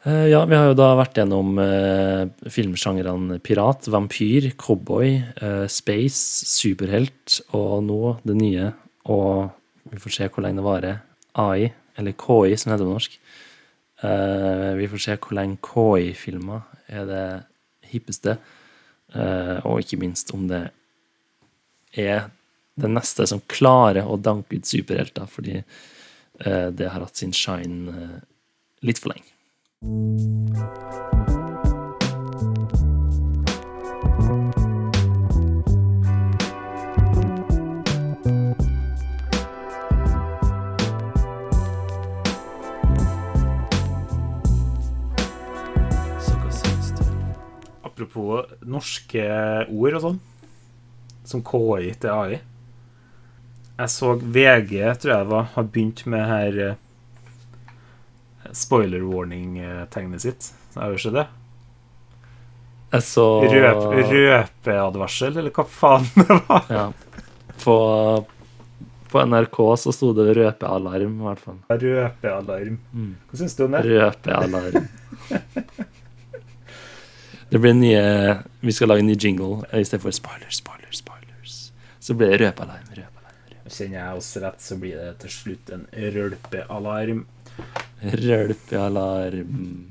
[0.03, 6.47] Eh, Ja, vi har jo da vært gjennom eh, filmsjangrene pirat, vampyr, cowboy, eh, space,
[6.49, 8.71] superhelt og nå det nye,
[9.05, 9.51] og
[9.91, 10.99] vi får se hvor lenge det varer,
[11.37, 11.69] AI,
[12.01, 13.19] eller KI som det heter på norsk.
[14.01, 17.25] Eh, vi får se hvor lenge KI-filmer er det
[17.91, 18.39] hippeste,
[19.13, 20.63] eh, og ikke minst om det
[21.93, 22.31] er
[22.79, 28.07] det neste som klarer å danke ut superhelter, fordi eh, det har hatt sin shine
[28.81, 29.30] litt for lenge.
[29.81, 29.89] Apropos
[48.61, 49.25] norske
[49.65, 50.21] ord og sånn,
[51.25, 52.37] som KI til AI.
[53.81, 56.77] Jeg så VG, tror jeg det var, har begynt med her eh,
[58.57, 60.51] spoiler warning-tegnet sitt.
[60.73, 61.27] Sett det?
[62.91, 66.65] Jeg så Røp, røpeadvarsel, eller hva faen det var?
[66.67, 66.85] Ja.
[67.63, 67.75] På,
[69.11, 71.61] på NRK så sto det røpealarm, i hvert fall.
[71.71, 72.79] Røpealarm.
[73.29, 73.85] Hva syns du om det?
[73.87, 74.89] Røpealarm.
[77.51, 78.03] Det blir nye
[78.63, 81.55] Vi skal lage en ny jingle i stedet for spoilers, spoilers, spoilers.
[81.99, 83.57] Så blir det røpealarm, røpealarm.
[83.71, 87.25] Kjenner jeg oss rett, så blir det til slutt en rølpealarm.
[88.03, 89.90] Rølpealarm.